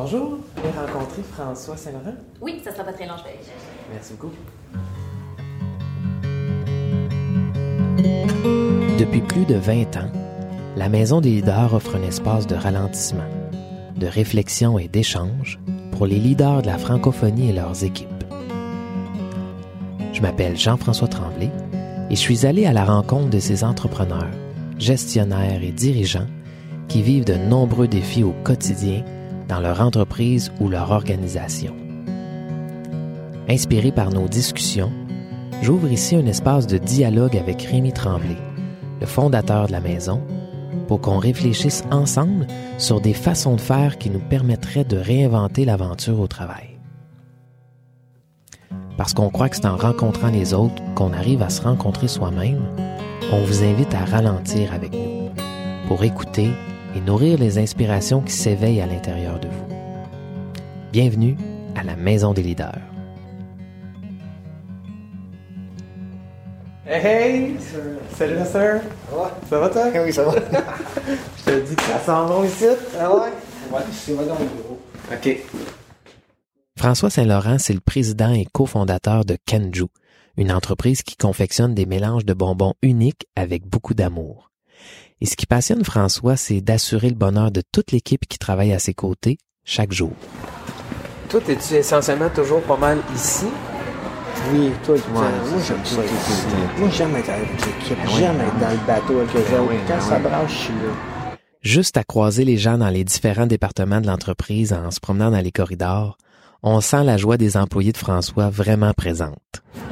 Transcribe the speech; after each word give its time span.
Bonjour, 0.00 0.28
vous 0.28 0.42
pouvez 0.54 0.70
rencontrer 0.78 1.22
François 1.24 1.76
Saint-Laurent? 1.76 2.14
Oui, 2.40 2.60
ça 2.62 2.70
sera 2.70 2.84
pas 2.84 2.92
très 2.92 3.04
long, 3.04 3.14
je 3.18 3.24
vais. 3.24 3.36
Merci 3.92 4.12
beaucoup. 4.12 4.32
Depuis 8.96 9.20
plus 9.22 9.44
de 9.44 9.56
20 9.56 9.96
ans, 9.96 10.12
la 10.76 10.88
Maison 10.88 11.20
des 11.20 11.30
leaders 11.30 11.74
offre 11.74 11.96
un 11.96 12.02
espace 12.02 12.46
de 12.46 12.54
ralentissement, 12.54 13.28
de 13.96 14.06
réflexion 14.06 14.78
et 14.78 14.86
d'échange 14.86 15.58
pour 15.90 16.06
les 16.06 16.20
leaders 16.20 16.62
de 16.62 16.68
la 16.68 16.78
francophonie 16.78 17.50
et 17.50 17.52
leurs 17.52 17.82
équipes. 17.82 18.06
Je 20.12 20.22
m'appelle 20.22 20.56
Jean-François 20.56 21.08
Tremblay 21.08 21.50
et 22.08 22.14
je 22.14 22.20
suis 22.20 22.46
allé 22.46 22.66
à 22.66 22.72
la 22.72 22.84
rencontre 22.84 23.30
de 23.30 23.40
ces 23.40 23.64
entrepreneurs, 23.64 24.30
gestionnaires 24.78 25.64
et 25.64 25.72
dirigeants 25.72 26.28
qui 26.86 27.02
vivent 27.02 27.24
de 27.24 27.34
nombreux 27.34 27.88
défis 27.88 28.22
au 28.22 28.32
quotidien 28.44 29.02
dans 29.48 29.60
leur 29.60 29.80
entreprise 29.80 30.52
ou 30.60 30.68
leur 30.68 30.90
organisation. 30.90 31.74
Inspiré 33.48 33.92
par 33.92 34.10
nos 34.10 34.28
discussions, 34.28 34.92
j'ouvre 35.62 35.90
ici 35.90 36.16
un 36.16 36.26
espace 36.26 36.66
de 36.66 36.78
dialogue 36.78 37.36
avec 37.36 37.62
Rémi 37.62 37.92
Tremblay, 37.92 38.36
le 39.00 39.06
fondateur 39.06 39.66
de 39.66 39.72
la 39.72 39.80
maison, 39.80 40.20
pour 40.86 41.00
qu'on 41.00 41.18
réfléchisse 41.18 41.82
ensemble 41.90 42.46
sur 42.76 43.00
des 43.00 43.14
façons 43.14 43.56
de 43.56 43.60
faire 43.60 43.98
qui 43.98 44.10
nous 44.10 44.20
permettraient 44.20 44.84
de 44.84 44.98
réinventer 44.98 45.64
l'aventure 45.64 46.20
au 46.20 46.26
travail. 46.26 46.78
Parce 48.98 49.14
qu'on 49.14 49.30
croit 49.30 49.48
que 49.48 49.56
c'est 49.56 49.66
en 49.66 49.76
rencontrant 49.76 50.28
les 50.28 50.52
autres 50.54 50.82
qu'on 50.94 51.12
arrive 51.12 51.42
à 51.42 51.50
se 51.50 51.62
rencontrer 51.62 52.08
soi-même, 52.08 52.62
on 53.32 53.44
vous 53.44 53.62
invite 53.62 53.94
à 53.94 54.04
ralentir 54.04 54.72
avec 54.72 54.92
nous 54.92 55.30
pour 55.86 56.02
écouter 56.04 56.50
et 56.94 57.00
nourrir 57.00 57.38
les 57.38 57.58
inspirations 57.58 58.20
qui 58.20 58.32
s'éveillent 58.32 58.80
à 58.80 58.86
l'intérieur 58.86 59.38
de 59.40 59.48
vous. 59.48 59.66
Bienvenue 60.92 61.36
à 61.76 61.82
la 61.82 61.96
Maison 61.96 62.32
des 62.32 62.42
leaders. 62.42 62.78
Hey, 66.86 67.04
hey! 67.04 67.56
Salut, 68.16 68.36
ma 68.36 68.44
soeur! 68.46 68.80
Ça 69.10 69.16
va? 69.16 69.38
Ça 69.50 69.58
va, 69.58 69.68
toi? 69.68 70.02
Oui, 70.04 70.12
ça 70.12 70.24
va. 70.24 70.32
Je 71.38 71.44
te 71.44 71.68
dis 71.68 71.76
que 71.76 71.82
ça 71.82 71.98
sent 71.98 72.32
bon 72.32 72.44
ici. 72.44 72.64
ah 72.98 73.14
ouais? 73.14 73.20
Ouais, 73.70 73.80
c'est 73.92 74.12
moi 74.14 74.24
dans 74.24 74.34
mon 74.34 74.46
bureau. 74.46 74.80
OK. 75.12 75.36
François 76.78 77.10
Saint-Laurent, 77.10 77.58
c'est 77.58 77.74
le 77.74 77.80
président 77.80 78.32
et 78.32 78.46
cofondateur 78.46 79.26
de 79.26 79.36
Kenju, 79.44 79.86
une 80.38 80.50
entreprise 80.52 81.02
qui 81.02 81.16
confectionne 81.16 81.74
des 81.74 81.84
mélanges 81.84 82.24
de 82.24 82.32
bonbons 82.32 82.74
uniques 82.80 83.26
avec 83.36 83.66
beaucoup 83.66 83.92
d'amour. 83.94 84.47
Et 85.20 85.26
ce 85.26 85.36
qui 85.36 85.46
passionne 85.46 85.84
François, 85.84 86.36
c'est 86.36 86.60
d'assurer 86.60 87.08
le 87.08 87.14
bonheur 87.16 87.50
de 87.50 87.62
toute 87.72 87.90
l'équipe 87.92 88.26
qui 88.28 88.38
travaille 88.38 88.72
à 88.72 88.78
ses 88.78 88.94
côtés 88.94 89.38
chaque 89.64 89.92
jour. 89.92 90.12
Toi, 91.28 91.40
es-tu 91.48 91.74
essentiellement 91.74 92.30
toujours 92.30 92.62
pas 92.62 92.76
mal 92.76 92.98
ici? 93.14 93.46
Oui, 94.52 94.70
toi, 94.84 94.94
tu 94.96 95.10
moi 95.10 95.24
j'aime 95.66 95.84
ça, 95.84 96.02
ici. 96.04 96.46
Moi 96.78 96.88
j'aime 96.90 97.16
être 97.16 97.28
avec 97.28 97.50
l'équipe, 97.50 97.98
oui, 98.06 98.12
j'aime 98.16 98.40
être 98.40 98.58
dans 98.58 98.70
le 98.70 98.86
bateau 98.86 99.18
avec 99.18 99.34
eux 99.36 99.44
Ah 99.50 99.60
autres. 99.60 99.70
oui, 99.72 99.76
Quand 99.86 99.94
ah 99.98 100.00
ça 100.00 100.18
brasse, 100.20 100.50
je 100.50 100.56
suis 100.56 100.72
là. 100.72 101.36
Juste 101.60 101.96
à 101.96 102.04
croiser 102.04 102.44
les 102.44 102.56
gens 102.56 102.78
dans 102.78 102.88
les 102.88 103.02
différents 103.04 103.46
départements 103.46 104.00
de 104.00 104.06
l'entreprise 104.06 104.72
en 104.72 104.90
se 104.92 105.00
promenant 105.00 105.30
dans 105.32 105.40
les 105.42 105.50
corridors, 105.50 106.16
on 106.62 106.80
sent 106.80 107.02
la 107.04 107.16
joie 107.16 107.36
des 107.36 107.56
employés 107.56 107.92
de 107.92 107.98
François 107.98 108.48
vraiment 108.48 108.92
présente. 108.94 109.36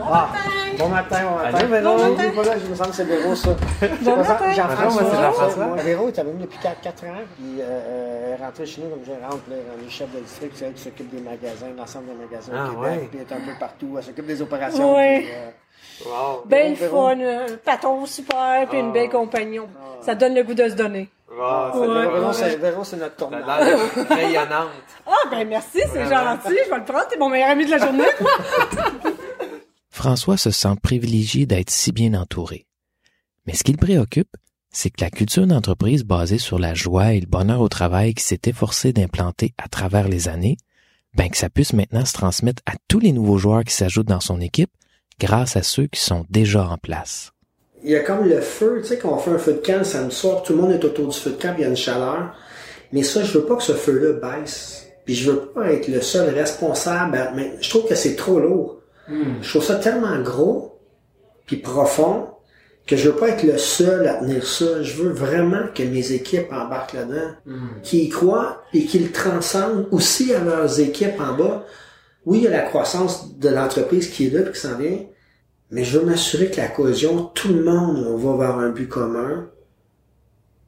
Ah, 0.00 0.30
bon 0.78 0.88
matin, 0.88 1.18
bon 1.28 1.36
matin. 1.36 1.58
Allô, 1.58 1.68
Véro? 1.68 1.98
Non, 1.98 2.14
dis 2.14 2.28
pas 2.30 2.42
là, 2.44 2.52
je 2.62 2.66
me 2.70 2.74
semble 2.74 2.90
que 2.90 2.96
c'est 2.96 3.04
Véro, 3.04 3.34
ça. 3.34 3.50
Bon 3.50 3.56
Bonjour, 4.02 4.16
matin. 4.16 4.34
moi, 4.38 4.48
c'est 4.48 4.54
Jean-François. 5.22 5.66
Véro, 5.82 6.08
il 6.12 6.20
est 6.20 6.22
venu 6.22 6.42
depuis 6.42 6.58
4, 6.58 6.80
4 6.80 7.04
ans, 7.04 7.08
puis 7.36 7.60
euh, 7.60 7.64
euh, 7.64 8.34
elle 8.34 8.40
est 8.40 8.44
rentrée 8.44 8.66
chez 8.66 8.80
nous 8.82 8.90
comme 8.90 9.04
gérante, 9.04 9.40
là, 9.50 9.56
elle 9.78 9.86
est 9.86 9.90
chef 9.90 10.10
de 10.14 10.20
district, 10.20 10.52
c'est 10.56 10.64
elle 10.66 10.72
qui 10.74 10.82
s'occupe 10.82 11.10
des 11.14 11.20
magasins, 11.22 11.66
l'ensemble 11.76 12.06
des 12.06 12.24
magasins 12.24 12.52
Ah, 12.54 12.68
au 12.70 12.82
Québec, 12.82 13.00
ouais. 13.00 13.08
puis 13.10 13.18
elle 13.20 13.38
est 13.38 13.42
un 13.42 13.44
peu 13.52 13.58
partout, 13.58 13.94
elle 13.98 14.04
s'occupe 14.04 14.26
des 14.26 14.42
opérations. 14.42 14.96
Ouais. 14.96 15.20
puis, 15.20 15.30
euh, 15.32 15.50
Wow! 16.04 16.42
Ben 16.46 16.74
Véro, 16.74 17.06
fun, 17.08 17.20
un 17.20 17.56
patron 17.64 18.04
super, 18.06 18.66
puis 18.68 18.78
Ah. 18.78 18.84
une 18.84 18.92
belle 18.92 19.08
compagnon. 19.08 19.66
Ça 20.02 20.14
donne 20.14 20.34
le 20.34 20.42
goût 20.42 20.52
de 20.54 20.68
se 20.68 20.74
donner. 20.74 21.08
Wow! 21.30 21.80
Véro, 21.80 21.94
Ouais. 21.94 22.06
Véro, 22.06 22.32
c'est- 22.32 22.58
c'est 22.84 22.96
notre 22.96 23.16
tournant. 23.16 23.38
rayonnante. 24.10 24.68
Ah, 25.06 25.12
ben 25.30 25.48
merci, 25.48 25.80
c'est 25.92 26.04
gentil, 26.04 26.58
je 26.64 26.70
vais 26.70 26.76
le 26.76 26.84
prendre, 26.84 27.06
t'es 27.08 27.16
mon 27.18 27.28
meilleur 27.30 27.50
ami 27.50 27.64
de 27.66 27.70
la 27.70 27.78
journée. 27.78 28.04
François 29.96 30.36
se 30.36 30.50
sent 30.50 30.74
privilégié 30.82 31.46
d'être 31.46 31.70
si 31.70 31.90
bien 31.90 32.12
entouré. 32.12 32.66
Mais 33.46 33.54
ce 33.54 33.64
qui 33.64 33.72
le 33.72 33.78
préoccupe, 33.78 34.28
c'est 34.70 34.90
que 34.90 35.02
la 35.02 35.08
culture 35.08 35.46
d'entreprise 35.46 36.04
basée 36.04 36.36
sur 36.36 36.58
la 36.58 36.74
joie 36.74 37.14
et 37.14 37.20
le 37.20 37.26
bonheur 37.26 37.62
au 37.62 37.70
travail 37.70 38.12
qui 38.12 38.22
s'est 38.22 38.42
efforcé 38.44 38.92
d'implanter 38.92 39.54
à 39.56 39.68
travers 39.68 40.06
les 40.06 40.28
années, 40.28 40.58
ben 41.14 41.30
que 41.30 41.36
ça 41.38 41.48
puisse 41.48 41.72
maintenant 41.72 42.04
se 42.04 42.12
transmettre 42.12 42.62
à 42.66 42.74
tous 42.88 42.98
les 42.98 43.12
nouveaux 43.12 43.38
joueurs 43.38 43.64
qui 43.64 43.72
s'ajoutent 43.72 44.08
dans 44.08 44.20
son 44.20 44.38
équipe 44.42 44.68
grâce 45.18 45.56
à 45.56 45.62
ceux 45.62 45.86
qui 45.86 45.98
sont 46.02 46.26
déjà 46.28 46.68
en 46.68 46.76
place. 46.76 47.32
Il 47.82 47.88
y 47.88 47.96
a 47.96 48.00
comme 48.00 48.28
le 48.28 48.42
feu, 48.42 48.80
tu 48.82 48.88
sais, 48.88 48.98
quand 48.98 49.14
on 49.14 49.18
fait 49.18 49.30
un 49.30 49.38
feu 49.38 49.54
de 49.54 49.66
camp 49.66 49.78
le 49.78 49.84
samedi 49.84 50.14
soir, 50.14 50.42
tout 50.42 50.52
le 50.54 50.60
monde 50.60 50.72
est 50.72 50.84
autour 50.84 51.08
du 51.08 51.16
feu 51.18 51.30
de 51.30 51.36
camp, 51.42 51.54
il 51.56 51.62
y 51.62 51.64
a 51.64 51.68
une 51.68 51.74
chaleur. 51.76 52.34
Mais 52.92 53.02
ça, 53.02 53.24
je 53.24 53.32
veux 53.38 53.46
pas 53.46 53.56
que 53.56 53.62
ce 53.62 53.72
feu-là 53.72 54.12
baisse. 54.20 54.88
Puis 55.06 55.14
je 55.14 55.30
veux 55.30 55.46
pas 55.54 55.72
être 55.72 55.88
le 55.88 56.02
seul 56.02 56.34
responsable. 56.34 57.16
à- 57.16 57.32
Mais 57.34 57.54
je 57.62 57.70
trouve 57.70 57.88
que 57.88 57.94
c'est 57.94 58.14
trop 58.14 58.38
lourd. 58.38 58.82
Je 59.08 59.48
trouve 59.48 59.64
ça 59.64 59.76
tellement 59.76 60.20
gros, 60.20 60.80
puis 61.46 61.56
profond, 61.56 62.28
que 62.86 62.96
je 62.96 63.08
veux 63.08 63.16
pas 63.16 63.30
être 63.30 63.42
le 63.42 63.58
seul 63.58 64.06
à 64.06 64.14
tenir 64.14 64.46
ça. 64.46 64.82
Je 64.82 64.94
veux 65.02 65.10
vraiment 65.10 65.64
que 65.74 65.82
mes 65.82 66.12
équipes 66.12 66.52
embarquent 66.52 66.94
là-dedans, 66.94 67.30
qui 67.82 68.04
y 68.04 68.08
croient 68.08 68.62
et 68.72 68.84
qui 68.84 68.98
le 68.98 69.10
transcendent 69.10 69.88
aussi 69.90 70.32
à 70.32 70.40
leurs 70.40 70.80
équipes 70.80 71.20
en 71.20 71.34
bas. 71.34 71.64
Oui, 72.24 72.38
il 72.38 72.44
y 72.44 72.46
a 72.48 72.50
la 72.50 72.62
croissance 72.62 73.36
de 73.38 73.48
l'entreprise 73.48 74.08
qui 74.10 74.26
est 74.26 74.30
là 74.30 74.48
et 74.48 74.52
qui 74.52 74.58
s'en 74.58 74.76
vient, 74.76 74.98
mais 75.70 75.84
je 75.84 75.98
veux 75.98 76.04
m'assurer 76.06 76.50
que 76.50 76.58
la 76.58 76.68
cohésion, 76.68 77.30
tout 77.34 77.48
le 77.48 77.62
monde, 77.62 78.04
on 78.08 78.16
va 78.16 78.46
vers 78.46 78.56
un 78.58 78.70
but 78.70 78.88
commun. 78.88 79.48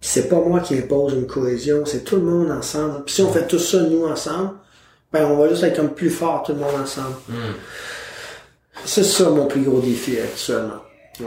C'est 0.00 0.28
pas 0.28 0.40
moi 0.40 0.60
qui 0.60 0.76
impose 0.78 1.14
une 1.14 1.26
cohésion, 1.26 1.84
c'est 1.84 2.04
tout 2.04 2.16
le 2.16 2.22
monde 2.22 2.50
ensemble. 2.52 3.04
Puis 3.04 3.16
si 3.16 3.22
on 3.22 3.32
fait 3.32 3.46
tout 3.48 3.58
ça, 3.58 3.80
nous, 3.82 4.06
ensemble, 4.06 4.52
ben 5.12 5.26
on 5.26 5.36
va 5.36 5.48
juste 5.48 5.64
être 5.64 5.76
comme 5.76 5.94
plus 5.94 6.10
fort, 6.10 6.44
tout 6.44 6.52
le 6.52 6.58
monde 6.58 6.80
ensemble. 6.80 7.16
C'est 8.84 9.04
ça 9.04 9.30
mon 9.30 9.46
plus 9.46 9.62
gros 9.62 9.80
défi 9.80 10.18
actuellement. 10.18 10.80
Ouais. 11.20 11.26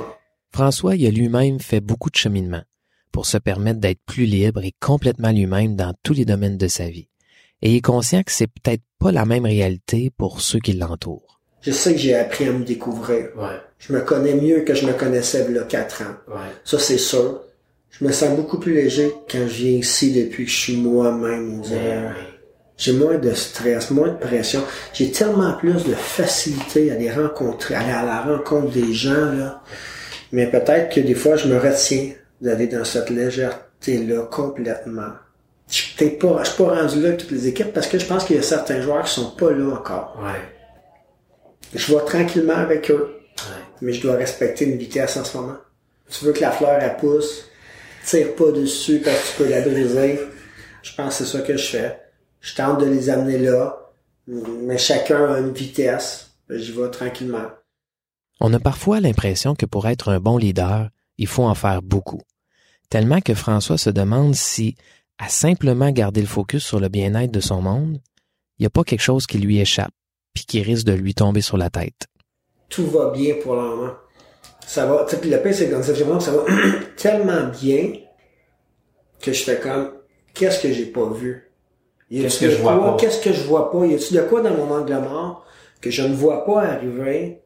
François 0.53 0.95
y 0.95 1.07
a 1.07 1.12
lui-même 1.12 1.59
fait 1.59 1.79
beaucoup 1.79 2.09
de 2.09 2.16
cheminement 2.16 2.62
pour 3.12 3.25
se 3.25 3.38
permettre 3.38 3.79
d'être 3.79 4.01
plus 4.06 4.25
libre 4.25 4.63
et 4.63 4.73
complètement 4.79 5.31
lui-même 5.31 5.75
dans 5.75 5.94
tous 6.03 6.13
les 6.13 6.25
domaines 6.25 6.57
de 6.57 6.67
sa 6.67 6.88
vie. 6.90 7.07
Et 7.61 7.72
il 7.72 7.75
est 7.78 7.81
conscient 7.81 8.23
que 8.23 8.31
c'est 8.31 8.47
peut-être 8.47 8.81
pas 9.00 9.11
la 9.11 9.25
même 9.25 9.45
réalité 9.45 10.11
pour 10.17 10.41
ceux 10.41 10.59
qui 10.59 10.73
l'entourent. 10.73 11.40
Je 11.61 11.72
sais 11.72 11.94
que 11.94 12.00
j'ai 12.00 12.16
appris 12.16 12.47
à 12.47 12.51
me 12.53 12.63
découvrir. 12.66 13.29
Ouais, 13.38 13.59
Je 13.78 13.94
me 13.94 14.01
connais 14.01 14.34
mieux 14.34 14.61
que 14.61 14.73
je 14.73 14.85
me 14.88 14.94
connaissais 14.94 15.45
il 15.47 15.56
y 15.56 15.59
a 15.59 15.63
quatre 15.63 16.01
ans. 16.01 16.16
ouais. 16.34 16.50
Ça, 16.63 16.79
c'est 16.79 16.97
sûr. 16.97 17.41
Je 17.91 18.06
me 18.06 18.11
sens 18.11 18.35
beaucoup 18.35 18.57
plus 18.57 18.73
léger 18.73 19.11
quand 19.29 19.40
je 19.47 19.53
viens 19.63 19.78
ici 19.78 20.11
depuis 20.13 20.45
que 20.45 20.51
je 20.51 20.57
suis 20.57 20.78
moi-même. 20.78 21.61
J'ai 22.81 22.93
moins 22.93 23.19
de 23.19 23.31
stress, 23.35 23.91
moins 23.91 24.07
de 24.07 24.17
pression. 24.17 24.63
J'ai 24.91 25.11
tellement 25.11 25.53
plus 25.53 25.83
de 25.83 25.93
facilité 25.93 26.91
à 26.91 26.95
les 26.95 27.11
rencontrer, 27.11 27.75
aller 27.75 27.91
à 27.91 28.03
la 28.03 28.21
rencontre 28.23 28.71
des 28.71 28.91
gens, 28.91 29.31
là. 29.33 29.61
Mais 30.31 30.47
peut-être 30.49 30.91
que 30.91 30.99
des 30.99 31.13
fois, 31.13 31.35
je 31.35 31.47
me 31.47 31.59
retiens 31.59 32.13
d'aller 32.41 32.65
dans 32.65 32.83
cette 32.83 33.11
légèreté-là 33.11 34.23
complètement. 34.31 35.11
Je 35.69 36.05
pas, 36.05 36.43
je 36.43 36.49
suis 36.49 36.63
pas 36.63 36.75
rendu 36.81 37.01
là 37.01 37.09
avec 37.09 37.19
toutes 37.19 37.29
les 37.29 37.47
équipes 37.47 37.71
parce 37.71 37.85
que 37.85 37.99
je 37.99 38.05
pense 38.07 38.25
qu'il 38.25 38.35
y 38.35 38.39
a 38.39 38.41
certains 38.41 38.81
joueurs 38.81 39.03
qui 39.03 39.13
sont 39.13 39.29
pas 39.29 39.51
là 39.51 39.75
encore. 39.75 40.17
Ouais, 40.19 40.41
Je 41.75 41.93
vais 41.93 42.03
tranquillement 42.03 42.55
avec 42.57 42.89
eux, 42.89 43.19
ouais. 43.37 43.63
mais 43.81 43.93
je 43.93 44.01
dois 44.01 44.15
respecter 44.15 44.65
une 44.65 44.79
vitesse 44.79 45.17
en 45.17 45.23
ce 45.23 45.37
moment. 45.37 45.57
Tu 46.09 46.25
veux 46.25 46.33
que 46.33 46.41
la 46.41 46.49
fleur, 46.51 46.79
elle 46.81 46.97
pousse, 46.97 47.45
tire 48.03 48.33
pas 48.33 48.51
dessus 48.51 49.03
parce 49.05 49.19
que 49.19 49.27
tu 49.27 49.43
peux 49.43 49.49
la 49.49 49.61
briser. 49.61 50.19
Je 50.81 50.95
pense 50.95 51.19
que 51.19 51.25
c'est 51.25 51.37
ça 51.37 51.43
que 51.43 51.55
je 51.55 51.67
fais. 51.77 51.97
Je 52.41 52.55
tente 52.55 52.82
de 52.82 52.85
les 52.85 53.09
amener 53.09 53.38
là, 53.38 53.91
mais 54.28 54.78
chacun 54.78 55.34
a 55.34 55.40
une 55.40 55.53
vitesse. 55.53 56.32
J'y 56.49 56.72
vais 56.72 56.90
tranquillement. 56.90 57.47
On 58.40 58.53
a 58.53 58.59
parfois 58.59 58.99
l'impression 58.99 59.55
que 59.55 59.66
pour 59.66 59.88
être 59.88 60.09
un 60.09 60.20
bon 60.20 60.38
leader, 60.38 60.90
il 61.17 61.28
faut 61.28 61.43
en 61.43 61.55
faire 61.55 61.82
beaucoup. 61.82 62.22
Tellement 62.90 63.22
que 63.22 63.35
François 63.35 63.78
se 63.78 63.91
demande 63.91 64.35
si, 64.35 64.76
à 65.20 65.29
simplement 65.29 65.91
garder 65.91 66.22
le 66.22 66.28
focus 66.28 66.66
sur 66.66 66.79
le 66.79 66.90
bien-être 66.90 67.32
de 67.32 67.40
son 67.40 67.61
monde, 67.61 68.02
il 68.58 68.64
n'y 68.64 68.66
a 68.66 68.72
pas 68.72 68.84
quelque 68.84 69.02
chose 69.02 69.28
qui 69.28 69.37
lui 69.37 69.59
échappe, 69.59 69.94
puis 70.34 70.46
qui 70.46 70.61
risque 70.61 70.85
de 70.85 70.94
lui 70.94 71.14
tomber 71.14 71.41
sur 71.41 71.58
la 71.58 71.70
tête. 71.70 72.08
Tout 72.70 72.87
va 72.87 73.11
bien 73.11 73.35
pour 73.44 73.55
le 73.55 73.61
moment. 73.61 73.94
Ça 74.66 74.87
va, 74.87 75.05
tu 75.05 75.11
sais, 75.11 75.22
puis 75.22 75.29
le 75.29 75.41
pire, 75.41 75.53
c'est 75.53 75.67
que 75.67 75.76
dans 75.76 75.84
cette 75.84 75.97
journée, 75.97 76.20
ça 76.20 76.32
va 76.32 76.44
tellement 76.97 77.47
bien 77.49 77.94
que 79.22 79.32
je 79.32 79.44
fais 79.44 79.59
comme, 79.59 79.91
qu'est-ce 80.34 80.61
que 80.61 80.73
j'ai 80.73 80.87
pas 80.87 81.08
vu? 81.09 81.50
Qu'est-ce 82.11 82.40
que 82.41 82.46
de 82.46 82.52
je 82.52 82.61
vois 82.61 82.73
pas? 82.91 82.97
Qu'est-ce 82.99 83.22
que 83.22 83.31
je 83.34 83.41
vois 83.43 83.72
pas? 83.72 83.85
Y 83.85 83.96
a-tu 83.96 84.13
de 84.13 84.22
quoi 84.22 84.41
dans 84.41 84.52
mon 84.55 84.69
angle 84.73 84.93
mort 84.99 85.46
que 85.79 85.90
je 85.90 86.02
ne 86.03 86.13
vois 86.13 86.46
pas 86.46 86.61
arriver 86.63 87.40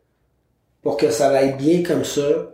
pour 0.81 0.97
que 0.97 1.09
ça 1.11 1.29
aille 1.29 1.55
bien 1.57 1.83
comme 1.83 2.03
ça? 2.03 2.53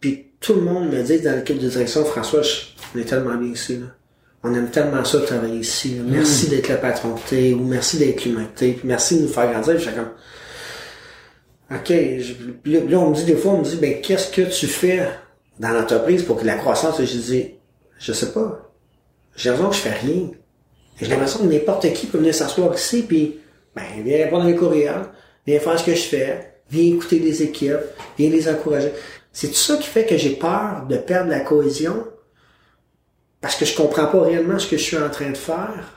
Puis 0.00 0.32
tout 0.40 0.54
le 0.54 0.62
monde 0.62 0.90
me 0.90 1.02
dit 1.02 1.20
dans 1.20 1.36
l'équipe 1.36 1.58
de 1.58 1.68
direction, 1.68 2.04
François, 2.04 2.42
je- 2.42 2.62
on 2.94 2.98
est 2.98 3.04
tellement 3.04 3.34
bien 3.36 3.52
ici, 3.52 3.76
là. 3.78 3.86
on 4.44 4.52
aime 4.54 4.70
tellement 4.70 5.04
ça 5.04 5.18
de 5.18 5.24
travailler 5.26 5.58
ici. 5.60 5.96
là. 5.98 6.02
Merci 6.04 6.48
d'être 6.48 6.68
le 6.68 6.78
patron 6.78 7.14
que 7.14 7.30
t'es, 7.30 7.52
ou 7.54 7.62
merci 7.64 7.98
d'être 7.98 8.24
l'humain 8.24 8.46
que 8.52 8.58
t'es, 8.58 8.72
puis 8.72 8.88
merci 8.88 9.18
de 9.18 9.22
nous 9.22 9.28
faire 9.28 9.48
grandir. 9.52 9.76
Puis 9.76 9.86
comme, 9.86 10.10
OK, 11.70 11.88
je- 11.88 12.78
là, 12.90 12.98
on 12.98 13.10
me 13.10 13.14
dit 13.14 13.24
des 13.24 13.36
fois, 13.36 13.52
on 13.52 13.58
me 13.58 13.64
dit, 13.64 13.76
ben, 13.76 14.00
qu'est-ce 14.00 14.30
que 14.32 14.42
tu 14.42 14.66
fais 14.66 15.06
dans 15.60 15.68
l'entreprise 15.70 16.22
pour 16.24 16.40
que 16.40 16.44
la 16.44 16.56
croissance, 16.56 16.96
je 17.00 17.04
dis, 17.04 17.50
je 17.98 18.12
sais 18.12 18.32
pas. 18.32 18.68
J'ai 19.36 19.50
l'impression 19.50 19.70
que 19.70 19.76
je 19.76 19.80
fais 19.80 20.06
rien. 20.06 20.30
J'ai 21.02 21.08
l'impression 21.08 21.40
que 21.40 21.52
n'importe 21.52 21.92
qui 21.94 22.06
peut 22.06 22.18
venir 22.18 22.32
s'asseoir 22.32 22.72
ici, 22.76 23.02
puis, 23.02 23.40
ben, 23.74 23.82
viens 24.04 24.18
répondre 24.18 24.44
à 24.44 24.46
mes 24.46 24.54
courriels, 24.54 25.06
viens 25.44 25.58
faire 25.58 25.76
ce 25.76 25.84
que 25.84 25.96
je 25.96 26.02
fais, 26.02 26.54
viens 26.70 26.94
écouter 26.94 27.18
les 27.18 27.42
équipes, 27.42 27.80
viens 28.16 28.30
les 28.30 28.48
encourager. 28.48 28.92
C'est 29.32 29.48
tout 29.48 29.54
ça 29.54 29.76
qui 29.78 29.88
fait 29.88 30.06
que 30.06 30.16
j'ai 30.16 30.36
peur 30.36 30.86
de 30.88 30.96
perdre 30.96 31.30
la 31.30 31.40
cohésion, 31.40 32.06
parce 33.40 33.56
que 33.56 33.64
je 33.64 33.74
comprends 33.74 34.06
pas 34.06 34.22
réellement 34.22 34.60
ce 34.60 34.68
que 34.68 34.76
je 34.76 34.82
suis 34.82 34.96
en 34.96 35.10
train 35.10 35.30
de 35.30 35.36
faire. 35.36 35.92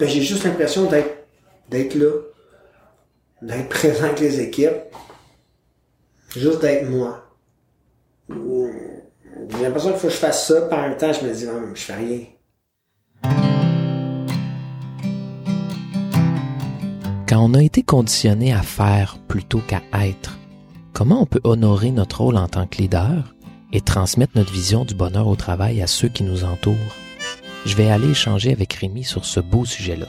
Ben, 0.00 0.08
j'ai 0.08 0.20
juste 0.20 0.42
l'impression 0.42 0.86
d'être, 0.86 1.28
d'être 1.68 1.94
là, 1.94 2.10
d'être 3.42 3.68
présent 3.68 4.06
avec 4.06 4.18
les 4.18 4.40
équipes, 4.40 4.82
juste 6.36 6.60
d'être 6.60 6.90
moi. 6.90 7.24
J'ai 8.28 9.62
l'impression 9.62 9.90
qu'il 9.90 10.00
faut 10.00 10.08
que 10.08 10.12
je 10.12 10.18
fasse 10.18 10.48
ça, 10.48 10.62
par 10.62 10.80
un 10.80 10.94
temps, 10.94 11.12
je 11.12 11.24
me 11.24 11.32
dis, 11.32 11.46
non, 11.46 11.72
je 11.72 11.82
fais 11.82 11.94
rien. 11.94 13.49
Quand 17.30 17.44
on 17.44 17.54
a 17.54 17.62
été 17.62 17.84
conditionné 17.84 18.52
à 18.52 18.60
faire 18.60 19.16
plutôt 19.28 19.60
qu'à 19.60 19.82
être, 19.92 20.36
comment 20.92 21.22
on 21.22 21.26
peut 21.26 21.40
honorer 21.44 21.92
notre 21.92 22.22
rôle 22.22 22.36
en 22.36 22.48
tant 22.48 22.66
que 22.66 22.78
leader 22.78 23.36
et 23.72 23.80
transmettre 23.80 24.32
notre 24.34 24.52
vision 24.52 24.84
du 24.84 24.94
bonheur 24.94 25.28
au 25.28 25.36
travail 25.36 25.80
à 25.80 25.86
ceux 25.86 26.08
qui 26.08 26.24
nous 26.24 26.42
entourent? 26.42 26.74
Je 27.66 27.76
vais 27.76 27.88
aller 27.88 28.10
échanger 28.10 28.50
avec 28.50 28.72
Rémi 28.72 29.04
sur 29.04 29.24
ce 29.24 29.38
beau 29.38 29.64
sujet-là. 29.64 30.08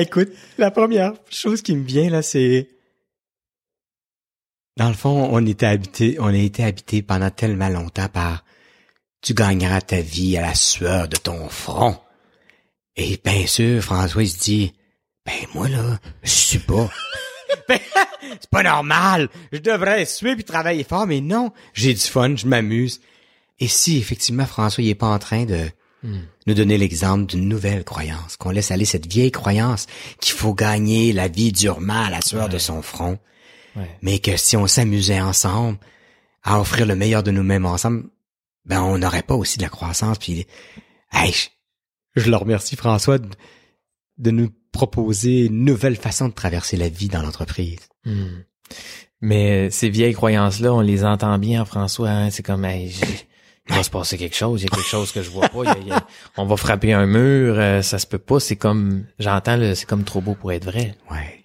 Écoute, 0.00 0.30
la 0.58 0.70
première 0.70 1.14
chose 1.30 1.62
qui 1.62 1.74
me 1.74 1.84
vient 1.84 2.10
là, 2.10 2.22
c'est 2.22 2.68
dans 4.76 4.88
le 4.88 4.94
fond, 4.94 5.28
on 5.32 5.44
était 5.46 5.66
habité, 5.66 6.16
on 6.20 6.26
a 6.26 6.36
été 6.36 6.62
habité 6.62 7.00
pendant 7.02 7.30
tellement 7.30 7.70
longtemps 7.70 8.08
par 8.08 8.44
tu 9.22 9.32
gagneras 9.32 9.80
ta 9.80 10.00
vie 10.00 10.36
à 10.36 10.42
la 10.42 10.54
sueur 10.54 11.08
de 11.08 11.16
ton 11.16 11.48
front. 11.48 11.98
Et 12.94 13.18
bien 13.24 13.46
sûr, 13.46 13.82
François 13.82 14.26
se 14.26 14.38
dit, 14.38 14.74
ben 15.24 15.34
moi 15.54 15.68
là, 15.68 15.98
je 16.22 16.30
suis 16.30 16.58
pas. 16.58 16.90
Ben, 17.68 17.80
c'est 18.40 18.50
pas 18.50 18.62
normal. 18.62 19.28
Je 19.50 19.58
devrais 19.58 20.04
suer 20.04 20.34
puis 20.34 20.44
travailler 20.44 20.84
fort, 20.84 21.06
mais 21.06 21.20
non, 21.20 21.52
j'ai 21.74 21.94
du 21.94 22.00
fun, 22.00 22.36
je 22.36 22.46
m'amuse. 22.46 23.00
Et 23.58 23.66
si 23.66 23.98
effectivement 23.98 24.46
François 24.46 24.84
il 24.84 24.90
est 24.90 24.94
pas 24.94 25.08
en 25.08 25.18
train 25.18 25.46
de 25.46 25.68
nous 26.02 26.54
donner 26.54 26.78
l'exemple 26.78 27.26
d'une 27.26 27.48
nouvelle 27.48 27.82
croyance, 27.84 28.36
qu'on 28.36 28.50
laisse 28.50 28.70
aller 28.70 28.84
cette 28.84 29.06
vieille 29.10 29.32
croyance 29.32 29.86
qu'il 30.20 30.34
faut 30.34 30.54
gagner 30.54 31.12
la 31.12 31.26
vie 31.28 31.50
durement 31.50 32.04
à 32.04 32.10
la 32.10 32.20
sueur 32.20 32.48
de 32.48 32.58
son 32.58 32.80
front, 32.82 33.18
Ouais. 33.74 33.90
mais 34.00 34.20
que 34.20 34.36
si 34.38 34.56
on 34.56 34.66
s'amusait 34.66 35.20
ensemble 35.20 35.78
à 36.42 36.58
offrir 36.60 36.86
le 36.86 36.94
meilleur 36.96 37.22
de 37.22 37.30
nous-mêmes 37.30 37.66
ensemble, 37.66 38.04
ben 38.64 38.80
on 38.82 38.96
n'aurait 38.98 39.22
pas 39.22 39.34
aussi 39.34 39.58
de 39.58 39.62
la 39.64 39.68
croissance. 39.68 40.18
Puis, 40.18 40.46
hey, 41.12 41.32
je, 41.32 42.22
je 42.22 42.30
le 42.30 42.36
remercie 42.36 42.74
François 42.76 43.18
de, 43.18 43.28
de 44.18 44.30
nous 44.30 44.48
proposer 44.72 45.46
une 45.46 45.64
nouvelle 45.64 45.96
façon 45.96 46.28
de 46.28 46.32
traverser 46.34 46.76
la 46.78 46.88
vie 46.88 47.08
dans 47.08 47.20
l'entreprise. 47.22 47.80
Hmm. 48.04 48.42
Mais 49.20 49.70
ces 49.70 49.88
vieilles 49.90 50.14
croyances-là, 50.14 50.72
on 50.72 50.80
les 50.80 51.04
entend 51.04 51.36
bien, 51.38 51.64
François. 51.64 52.08
hein. 52.10 52.30
C'est 52.30 52.42
comme, 52.42 52.64
hey, 52.64 52.94
il 53.68 53.74
va 53.74 53.82
se 53.82 53.90
passer 53.90 54.16
quelque 54.18 54.36
chose. 54.36 54.62
Il 54.62 54.64
y 54.64 54.66
a 54.72 54.76
quelque 54.76 54.88
chose 54.88 55.12
que 55.12 55.22
je 55.22 55.30
vois 55.30 55.48
pas. 55.48 55.62
Il 55.64 55.66
y 55.66 55.68
a- 55.68 55.78
il 55.78 55.86
y 55.88 55.92
a- 55.92 56.06
on 56.36 56.46
va 56.46 56.56
frapper 56.56 56.92
un 56.92 57.06
mur. 57.06 57.56
euh, 57.58 57.82
ça 57.82 57.98
se 57.98 58.06
peut 58.06 58.18
pas. 58.18 58.38
C'est 58.40 58.56
comme, 58.56 59.06
j'entends, 59.18 59.56
là, 59.56 59.74
c'est 59.74 59.86
comme 59.86 60.04
trop 60.04 60.20
beau 60.20 60.34
pour 60.34 60.52
être 60.52 60.64
vrai. 60.64 60.94
Ouais. 61.10 61.44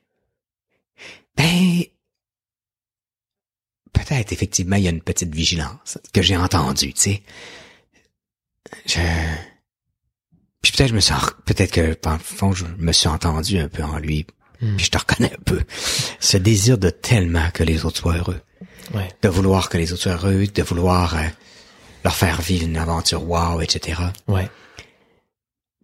Ben, 1.36 1.84
peut-être 3.94 4.32
effectivement 4.32 4.76
il 4.78 4.84
y 4.84 4.88
a 4.88 4.92
une 4.92 5.02
petite 5.02 5.34
vigilance 5.34 5.98
que 6.14 6.22
j'ai 6.22 6.38
entendue, 6.38 6.94
tu 6.94 7.02
sais. 7.02 7.24
Je, 8.86 9.00
puis 10.62 10.72
peut-être 10.72 10.90
je 10.90 10.96
me 10.96 11.00
suis, 11.00 11.14
peut-être 11.46 11.72
que 11.72 11.98
dans 12.02 12.14
le 12.14 12.20
fond 12.20 12.54
je 12.54 12.66
me 12.78 12.92
suis 12.92 13.08
entendu 13.08 13.58
un 13.60 13.68
peu 13.68 13.84
en 13.84 13.98
lui, 13.98 14.26
Hmm. 14.62 14.76
puis 14.76 14.86
je 14.86 14.92
te 14.92 14.98
reconnais 15.00 15.34
un 15.34 15.42
peu. 15.44 15.62
Ce 16.20 16.38
désir 16.38 16.78
de 16.78 16.92
tellement 16.92 17.50
que 17.52 17.64
les 17.64 17.84
autres 17.84 17.98
soient 17.98 18.18
heureux, 18.18 18.40
Ouais. 18.94 19.10
de 19.24 19.28
vouloir 19.30 19.70
que 19.70 19.78
les 19.80 19.92
autres 19.92 20.04
soient 20.04 20.12
heureux, 20.14 20.46
de 20.46 20.62
vouloir 20.64 21.16
euh, 21.16 21.24
leur 22.04 22.16
faire 22.16 22.42
vivre 22.42 22.66
une 22.66 22.78
aventure 22.78 23.24
wow, 23.28 23.62
etc. 23.62 24.02
Ouais. 24.28 24.50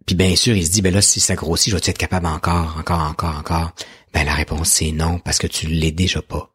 Puis 0.06 0.14
bien 0.16 0.34
sûr, 0.36 0.56
il 0.56 0.66
se 0.66 0.70
dit, 0.72 0.82
ben 0.82 0.92
là, 0.94 1.02
si 1.02 1.20
ça 1.20 1.34
grossit, 1.34 1.70
je 1.70 1.76
vais 1.76 1.82
être 1.90 1.98
capable 1.98 2.26
encore, 2.26 2.76
encore, 2.78 3.00
encore, 3.00 3.36
encore? 3.36 3.72
Ben 4.12 4.24
la 4.24 4.34
réponse, 4.34 4.70
c'est 4.70 4.90
non, 4.92 5.18
parce 5.18 5.38
que 5.38 5.46
tu 5.46 5.66
l'es 5.66 5.92
déjà 5.92 6.22
pas. 6.22 6.50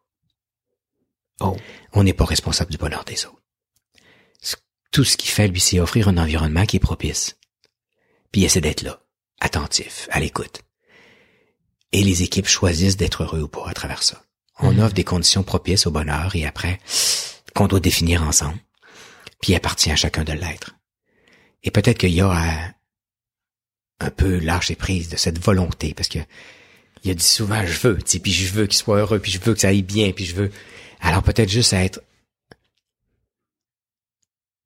Oh. 1.40 1.56
On 1.92 2.02
n'est 2.02 2.12
pas 2.12 2.24
responsable 2.24 2.70
du 2.72 2.78
bonheur 2.78 3.04
des 3.04 3.26
autres. 3.26 3.40
Tout 4.90 5.04
ce 5.04 5.16
qu'il 5.16 5.30
fait, 5.30 5.48
lui, 5.48 5.60
c'est 5.60 5.80
offrir 5.80 6.08
un 6.08 6.18
environnement 6.18 6.66
qui 6.66 6.76
est 6.76 6.80
propice. 6.80 7.36
Puis 8.30 8.42
il 8.42 8.44
essaie 8.44 8.60
d'être 8.60 8.82
là, 8.82 9.00
attentif, 9.40 10.08
à 10.10 10.20
l'écoute. 10.20 10.62
Et 11.92 12.02
les 12.02 12.22
équipes 12.22 12.46
choisissent 12.48 12.96
d'être 12.96 13.22
heureux 13.24 13.42
ou 13.42 13.48
pas 13.48 13.68
à 13.68 13.74
travers 13.74 14.02
ça. 14.02 14.22
On 14.60 14.72
Mhm. 14.72 14.80
offre 14.80 14.94
des 14.94 15.04
conditions 15.04 15.42
propices 15.42 15.86
au 15.86 15.90
bonheur 15.90 16.34
et 16.36 16.46
après, 16.46 16.80
qu'on 17.54 17.66
doit 17.66 17.80
définir 17.80 18.22
ensemble. 18.22 18.58
Puis 19.44 19.54
appartient 19.54 19.90
à 19.90 19.96
chacun 19.96 20.24
de 20.24 20.32
l'être. 20.32 20.74
Et 21.64 21.70
peut-être 21.70 21.98
qu'il 21.98 22.14
y 22.14 22.22
a 22.22 22.30
à 22.30 22.72
un 24.00 24.08
peu 24.10 24.38
lâcher 24.38 24.74
prise 24.74 25.10
de 25.10 25.18
cette 25.18 25.38
volonté, 25.38 25.92
parce 25.92 26.08
que 26.08 26.18
il 27.02 27.10
a 27.10 27.14
dit 27.14 27.22
souvent 27.22 27.62
je 27.66 27.78
veux, 27.78 27.98
puis 27.98 28.32
je 28.32 28.54
veux 28.54 28.66
qu'il 28.66 28.78
soit 28.78 29.00
heureux, 29.00 29.18
puis 29.18 29.30
je 29.30 29.38
veux 29.38 29.52
que 29.52 29.60
ça 29.60 29.68
aille 29.68 29.82
bien, 29.82 30.12
puis 30.12 30.24
je 30.24 30.34
veux. 30.34 30.50
Alors 30.98 31.22
peut-être 31.22 31.50
juste 31.50 31.74
être 31.74 32.00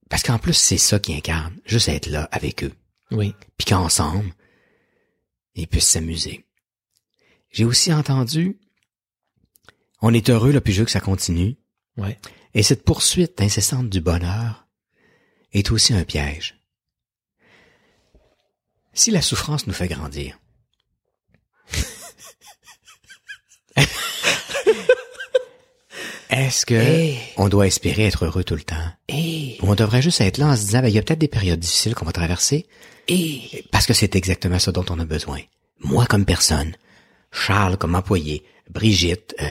parce 0.09 0.23
qu'en 0.23 0.39
plus 0.39 0.55
c'est 0.55 0.79
ça 0.79 1.01
qui 1.01 1.13
incarne, 1.13 1.57
juste 1.67 1.89
être 1.89 2.07
là 2.07 2.29
avec 2.31 2.63
eux, 2.63 2.73
Oui. 3.11 3.35
puis 3.57 3.65
qu'ensemble 3.65 4.33
ils 5.57 5.67
puissent 5.67 5.89
s'amuser. 5.89 6.47
J'ai 7.51 7.65
aussi 7.65 7.93
entendu 7.93 8.61
on 10.03 10.15
est 10.15 10.31
heureux 10.31 10.53
là, 10.53 10.61
puis 10.61 10.73
je 10.73 10.79
veux 10.79 10.85
que 10.85 10.93
ça 10.93 11.01
continue. 11.01 11.57
Ouais. 11.97 12.17
Et 12.55 12.63
cette 12.63 12.85
poursuite 12.85 13.41
incessante 13.41 13.91
du 13.91 14.01
bonheur 14.01 14.68
est 15.53 15.71
aussi 15.71 15.95
un 15.95 16.05
piège. 16.05 16.57
Si 18.93 19.11
la 19.11 19.23
souffrance 19.23 19.67
nous 19.67 19.73
fait 19.73 19.89
grandir, 19.89 20.39
est-ce 26.31 26.67
que 26.67 26.75
Hey. 26.75 27.19
on 27.37 27.49
doit 27.49 27.67
espérer 27.67 28.07
être 28.07 28.25
heureux 28.27 28.45
tout 28.45 28.55
le 28.57 28.63
temps? 28.63 28.77
Ou 29.11 29.71
on 29.71 29.75
devrait 29.75 30.03
juste 30.03 30.21
être 30.21 30.39
là 30.39 30.49
en 30.49 30.57
se 30.57 30.63
disant, 30.63 30.81
ben, 30.83 30.89
il 30.89 30.95
y 30.95 30.99
a 30.99 31.03
peut-être 31.03 31.19
des 31.19 31.29
périodes 31.29 31.61
difficiles 31.61 31.95
qu'on 31.95 32.05
va 32.05 32.13
traverser, 32.13 32.67
parce 33.71 33.87
que 33.87 33.95
c'est 33.95 34.15
exactement 34.17 34.59
ça 34.59 34.73
dont 34.73 34.85
on 34.91 34.99
a 34.99 35.05
besoin. 35.05 35.41
Moi 35.81 36.07
comme 36.07 36.25
personne, 36.25 36.75
Charles 37.33 37.77
comme 37.79 37.95
employé, 37.95 38.45
Brigitte, 38.71 39.35
euh, 39.41 39.51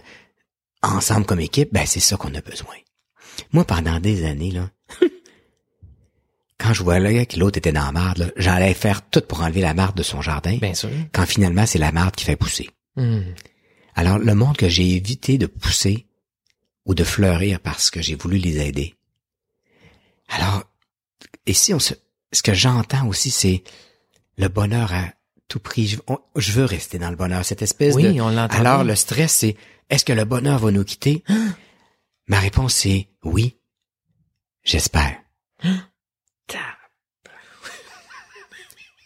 ensemble 0.83 1.25
comme 1.25 1.39
équipe, 1.39 1.73
ben 1.73 1.85
c'est 1.85 1.99
ça 1.99 2.17
qu'on 2.17 2.33
a 2.35 2.41
besoin. 2.41 2.75
Moi, 3.51 3.65
pendant 3.65 3.99
des 3.99 4.25
années, 4.25 4.51
là, 4.51 4.69
quand 6.67 6.73
je 6.73 6.83
voyais 6.83 7.25
que 7.25 7.39
l'autre 7.39 7.57
était 7.57 7.71
dans 7.71 7.85
la 7.85 7.91
marde, 7.91 8.33
j'allais 8.35 8.73
faire 8.73 9.07
tout 9.09 9.21
pour 9.21 9.41
enlever 9.41 9.61
la 9.61 9.73
marde 9.73 9.95
de 9.95 10.03
son 10.03 10.21
jardin, 10.21 10.57
bien 10.57 10.73
sûr. 10.73 10.89
quand 11.13 11.25
finalement 11.25 11.65
c'est 11.65 11.79
la 11.79 11.91
marde 11.91 12.15
qui 12.15 12.25
fait 12.25 12.35
pousser. 12.35 12.69
Hmm. 12.95 13.21
Alors, 13.95 14.19
le 14.19 14.35
monde 14.35 14.57
que 14.57 14.67
j'ai 14.69 14.91
évité 14.95 15.37
de 15.37 15.45
pousser 15.47 16.07
ou 16.85 16.93
de 16.93 17.03
fleurir 17.03 17.59
parce 17.59 17.89
que 17.89 18.01
j'ai 18.01 18.15
voulu 18.15 18.37
les 18.37 18.59
aider. 18.59 18.95
Alors, 20.29 20.63
et 21.45 21.53
si 21.53 21.73
on 21.73 21.79
se, 21.79 21.93
ce 22.33 22.43
que 22.43 22.53
j'entends 22.53 23.07
aussi, 23.07 23.31
c'est 23.31 23.63
le 24.37 24.49
bonheur 24.49 24.93
à 24.93 25.05
tout 25.47 25.59
prix. 25.59 25.87
Je, 25.87 25.97
on- 26.07 26.19
je 26.35 26.51
veux 26.51 26.65
rester 26.65 26.99
dans 26.99 27.09
le 27.09 27.15
bonheur, 27.15 27.45
cette 27.45 27.61
espèce 27.61 27.95
Oui, 27.95 28.13
de... 28.15 28.21
on 28.21 28.29
l'entend 28.29 28.57
Alors, 28.57 28.83
le 28.83 28.95
stress, 28.95 29.31
c'est, 29.31 29.55
est-ce 29.89 30.03
que 30.05 30.13
le 30.13 30.25
bonheur 30.25 30.59
va 30.59 30.71
nous 30.71 30.83
quitter? 30.83 31.23
Ma 32.27 32.39
réponse, 32.39 32.73
c'est 32.75 33.07
oui. 33.23 33.57
J'espère. 34.63 35.15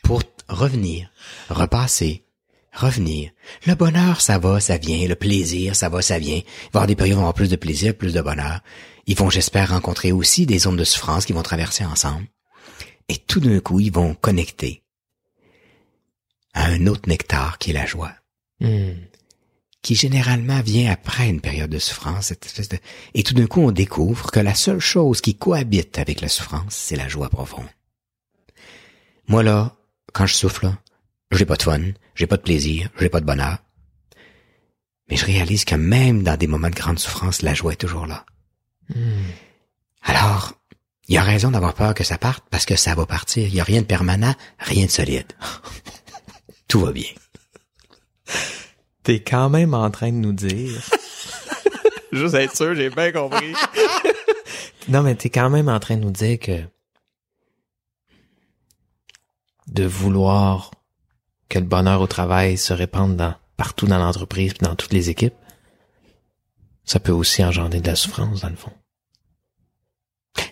Pour 0.04 0.22
revenir, 0.50 1.10
repasser, 1.50 2.26
revenir. 2.74 3.32
Le 3.66 3.76
bonheur, 3.76 4.22
ça 4.22 4.38
va, 4.40 4.60
ça 4.60 4.78
vient. 4.78 5.08
Le 5.08 5.16
plaisir, 5.16 5.76
ça 5.76 5.90
va, 5.90 6.02
ça 6.02 6.20
vient. 6.20 6.38
Il 6.38 6.42
va 6.44 6.46
y 6.46 6.68
avoir 6.70 6.88
des 6.88 6.96
périodes 6.96 7.16
où 7.18 7.20
on 7.20 7.24
va 7.24 7.30
avoir 7.30 7.34
plus 7.34 7.50
de 7.50 7.56
plaisir, 7.56 7.96
plus 7.96 8.14
de 8.14 8.22
bonheur. 8.22 8.60
Ils 9.08 9.16
vont, 9.16 9.30
j'espère, 9.30 9.70
rencontrer 9.70 10.12
aussi 10.12 10.46
des 10.46 10.60
zones 10.60 10.78
de 10.78 10.84
souffrance 10.84 11.26
qu'ils 11.26 11.36
vont 11.36 11.44
traverser 11.44 11.86
ensemble. 11.86 12.28
Et 13.10 13.18
tout 13.18 13.40
d'un 13.40 13.60
coup, 13.60 13.80
ils 13.80 13.92
vont 13.92 14.14
connecter 14.14 14.84
à 16.54 16.66
un 16.66 16.88
autre 16.88 17.08
nectar 17.08 17.58
qui 17.58 17.72
est 17.72 17.74
la 17.74 17.86
joie, 17.86 18.14
Hmm. 18.60 18.94
Qui 19.82 19.96
généralement 19.96 20.62
vient 20.62 20.92
après 20.92 21.28
une 21.28 21.42
période 21.42 21.70
de 21.70 21.80
souffrance. 21.80 22.28
cette 22.28 22.46
espèce 22.46 22.70
de- 22.70 22.78
Et 23.14 23.24
tout 23.24 23.34
d'un 23.34 23.48
coup, 23.48 23.62
on 23.62 23.72
découvre 23.72 24.32
que 24.32 24.40
la 24.40 24.54
seule 24.56 24.80
chose 24.80 25.22
qui 25.22 25.36
cohabite 25.36 25.98
avec 25.98 26.22
la 26.22 26.30
souffrance, 26.30 26.76
c'est 26.76 26.96
la 26.96 27.08
joie 27.08 27.30
profonde. 27.30 27.68
Moi 29.28 29.44
là, 29.44 29.76
quand 30.14 30.26
je 30.26 30.36
souffle, 30.36 30.66
là, 30.66 30.78
j'ai 31.32 31.46
pas 31.46 31.56
de 31.56 31.64
fun, 31.64 31.82
j'ai 32.16 32.28
pas 32.28 32.38
de 32.38 32.42
plaisir, 32.44 32.90
j'ai 33.00 33.10
pas 33.10 33.22
de 33.22 33.26
bonheur. 33.26 33.58
Mais 35.10 35.18
je 35.18 35.26
réalise 35.26 35.66
que 35.66 35.76
même 35.76 36.24
dans 36.24 36.38
des 36.38 36.48
moments 36.48 36.70
de 36.70 36.76
grande 36.76 37.00
souffrance, 37.00 37.42
la 37.42 37.54
joie 37.54 37.74
est 37.74 37.78
toujours 37.78 38.06
là. 38.08 38.26
Hmm. 38.94 39.24
Alors, 40.04 40.54
il 41.08 41.16
y 41.16 41.18
a 41.18 41.24
raison 41.24 41.52
d'avoir 41.52 41.74
peur 41.74 41.94
que 41.94 42.04
ça 42.04 42.18
parte 42.18 42.44
parce 42.50 42.66
que 42.66 42.76
ça 42.76 42.96
va 42.96 43.06
partir. 43.06 43.48
Il 43.48 43.54
y 43.56 43.60
a 43.60 43.64
rien 43.64 43.82
de 43.82 43.86
permanent, 43.88 44.36
rien 44.60 44.86
de 44.86 44.92
solide. 44.92 45.32
Tout 46.68 46.82
va 46.82 46.92
bien. 46.92 47.10
T'es 49.04 49.22
quand 49.22 49.50
même 49.50 49.74
en 49.74 49.90
train 49.90 50.12
de 50.12 50.18
nous 50.18 50.34
dire. 50.34 50.80
Juste 52.12 52.36
être 52.36 52.56
sûr, 52.56 52.76
j'ai 52.76 52.90
bien 52.90 53.12
compris. 53.12 53.54
non, 54.90 55.02
mais 55.02 55.16
t'es 55.16 55.30
quand 55.30 55.50
même 55.50 55.70
en 55.70 55.80
train 55.80 55.96
de 55.98 56.02
nous 56.02 56.12
dire 56.12 56.40
que 56.40 56.62
de 59.68 59.86
vouloir 59.86 60.72
que 61.50 61.60
le 61.60 61.66
bonheur 61.66 62.02
au 62.02 62.08
travail 62.08 62.58
se 62.58 62.74
répande 62.74 63.16
dans, 63.16 63.34
partout 63.58 63.88
dans 63.88 63.98
l'entreprise 63.98 64.54
dans 64.56 64.76
toutes 64.76 64.94
les 64.94 65.10
équipes, 65.10 65.34
ça 66.84 67.00
peut 67.00 67.12
aussi 67.12 67.44
engendrer 67.44 67.80
de 67.80 67.88
la 67.88 67.96
souffrance, 67.96 68.42
dans 68.42 68.50
le 68.50 68.56
fond. 68.56 68.72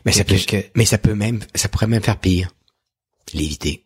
Mais 0.05 0.11
ça 0.11 0.23
peut, 0.23 0.37
que- 0.47 0.65
mais 0.75 0.85
ça 0.85 0.97
peut 0.97 1.15
même, 1.15 1.39
ça 1.55 1.67
pourrait 1.69 1.87
même 1.87 2.03
faire 2.03 2.19
pire. 2.19 2.49
L'éviter. 3.33 3.85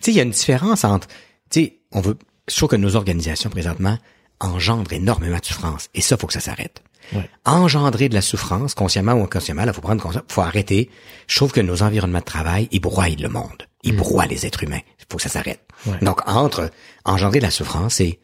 Sais, 0.00 0.10
il 0.10 0.14
y 0.14 0.20
a 0.20 0.22
une 0.24 0.30
différence 0.30 0.84
entre, 0.84 1.08
tu 1.50 1.60
sais, 1.64 1.78
on 1.92 2.00
veut, 2.00 2.16
je 2.48 2.56
trouve 2.56 2.68
que 2.70 2.76
nos 2.76 2.96
organisations 2.96 3.50
présentement 3.50 3.98
engendrent 4.40 4.92
énormément 4.92 5.38
de 5.38 5.44
souffrance. 5.44 5.88
Et 5.94 6.00
ça, 6.00 6.16
faut 6.16 6.26
que 6.26 6.32
ça 6.32 6.40
s'arrête. 6.40 6.82
Ouais. 7.12 7.28
Engendrer 7.44 8.08
de 8.08 8.14
la 8.14 8.22
souffrance, 8.22 8.74
consciemment 8.74 9.12
ou 9.14 9.22
inconsciemment, 9.24 9.64
là, 9.64 9.72
faut 9.72 9.80
prendre 9.80 10.02
conscience, 10.02 10.24
faut 10.28 10.40
arrêter. 10.40 10.90
Je 11.26 11.36
trouve 11.36 11.52
que 11.52 11.60
nos 11.60 11.82
environnements 11.82 12.20
de 12.20 12.24
travail, 12.24 12.68
ils 12.70 12.80
broient 12.80 13.08
le 13.08 13.28
monde. 13.28 13.66
Ils 13.82 13.96
broient 13.96 14.26
les 14.26 14.46
êtres 14.46 14.62
humains. 14.62 14.80
Faut 15.10 15.16
que 15.16 15.22
ça 15.22 15.28
s'arrête. 15.28 15.60
Ouais. 15.86 15.98
Donc, 16.00 16.20
entre 16.28 16.70
engendrer 17.04 17.38
de 17.40 17.44
la 17.44 17.50
souffrance 17.50 18.00
et 18.00 18.20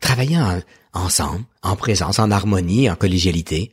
travailler 0.00 0.38
en- 0.38 0.60
ensemble, 0.92 1.44
en 1.62 1.76
présence, 1.76 2.18
en 2.18 2.30
harmonie, 2.30 2.88
en 2.88 2.96
collégialité, 2.96 3.72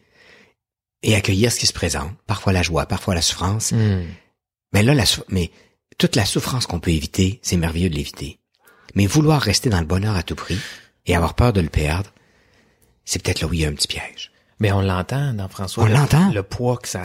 et 1.03 1.15
accueillir 1.15 1.51
ce 1.51 1.59
qui 1.59 1.67
se 1.67 1.73
présente. 1.73 2.11
Parfois 2.27 2.53
la 2.53 2.61
joie, 2.63 2.85
parfois 2.85 3.15
la 3.15 3.21
souffrance. 3.21 3.71
Hmm. 3.71 4.03
Mais 4.73 4.83
là, 4.83 4.93
la 4.93 5.03
mais 5.29 5.51
toute 6.01 6.15
la 6.15 6.25
souffrance 6.25 6.65
qu'on 6.65 6.79
peut 6.79 6.89
éviter, 6.91 7.39
c'est 7.43 7.57
merveilleux 7.57 7.89
de 7.91 7.95
l'éviter. 7.95 8.39
Mais 8.95 9.05
vouloir 9.05 9.39
rester 9.39 9.69
dans 9.69 9.79
le 9.79 9.85
bonheur 9.85 10.15
à 10.15 10.23
tout 10.23 10.33
prix 10.33 10.57
et 11.05 11.15
avoir 11.15 11.35
peur 11.35 11.53
de 11.53 11.61
le 11.61 11.69
perdre, 11.69 12.09
c'est 13.05 13.21
peut-être 13.21 13.41
là 13.41 13.47
où 13.47 13.53
il 13.53 13.59
y 13.59 13.65
a 13.65 13.67
un 13.67 13.73
petit 13.73 13.87
piège. 13.87 14.31
Mais 14.59 14.71
on 14.71 14.81
l'entend 14.81 15.33
dans 15.35 15.47
François. 15.47 15.83
On 15.83 15.85
le- 15.85 15.93
l'entend? 15.93 16.31
Le 16.31 16.41
poids 16.41 16.77
que 16.77 16.87
ça, 16.87 17.03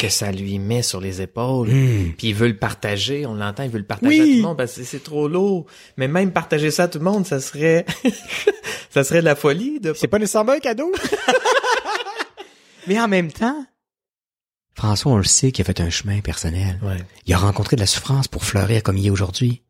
que 0.00 0.08
ça 0.08 0.32
lui 0.32 0.58
met 0.58 0.80
sur 0.82 0.98
les 1.00 1.20
épaules. 1.20 1.68
Hmm. 1.68 2.12
Puis 2.16 2.28
il 2.28 2.34
veut 2.34 2.48
le 2.48 2.56
partager, 2.56 3.26
on 3.26 3.34
l'entend, 3.34 3.64
il 3.64 3.70
veut 3.70 3.78
le 3.78 3.84
partager 3.84 4.08
Oui. 4.18 4.20
à 4.20 4.24
tout 4.24 4.36
le 4.36 4.42
monde 4.42 4.56
parce 4.56 4.72
que 4.76 4.84
c'est 4.84 5.02
trop 5.04 5.28
lourd. 5.28 5.66
Mais 5.98 6.08
même 6.08 6.32
partager 6.32 6.70
ça 6.70 6.84
à 6.84 6.88
tout 6.88 6.98
le 6.98 7.04
monde, 7.04 7.26
ça 7.26 7.38
serait, 7.40 7.84
ça 8.90 9.04
serait 9.04 9.20
de 9.20 9.26
la 9.26 9.36
folie 9.36 9.78
de 9.78 9.92
pas 9.92 10.18
nécessairement 10.18 10.52
un 10.52 10.58
cadeau. 10.58 10.90
Mais 12.86 12.98
en 13.00 13.08
même 13.08 13.30
temps, 13.30 13.64
François, 14.74 15.12
on 15.12 15.16
le 15.16 15.24
sait, 15.24 15.52
qu'il 15.52 15.62
a 15.62 15.66
fait 15.66 15.80
un 15.80 15.90
chemin 15.90 16.20
personnel. 16.20 16.78
Ouais. 16.82 16.96
Il 17.26 17.34
a 17.34 17.38
rencontré 17.38 17.76
de 17.76 17.80
la 17.80 17.86
souffrance 17.86 18.28
pour 18.28 18.44
fleurir 18.44 18.82
comme 18.82 18.96
il 18.96 19.06
est 19.06 19.10
aujourd'hui. 19.10 19.62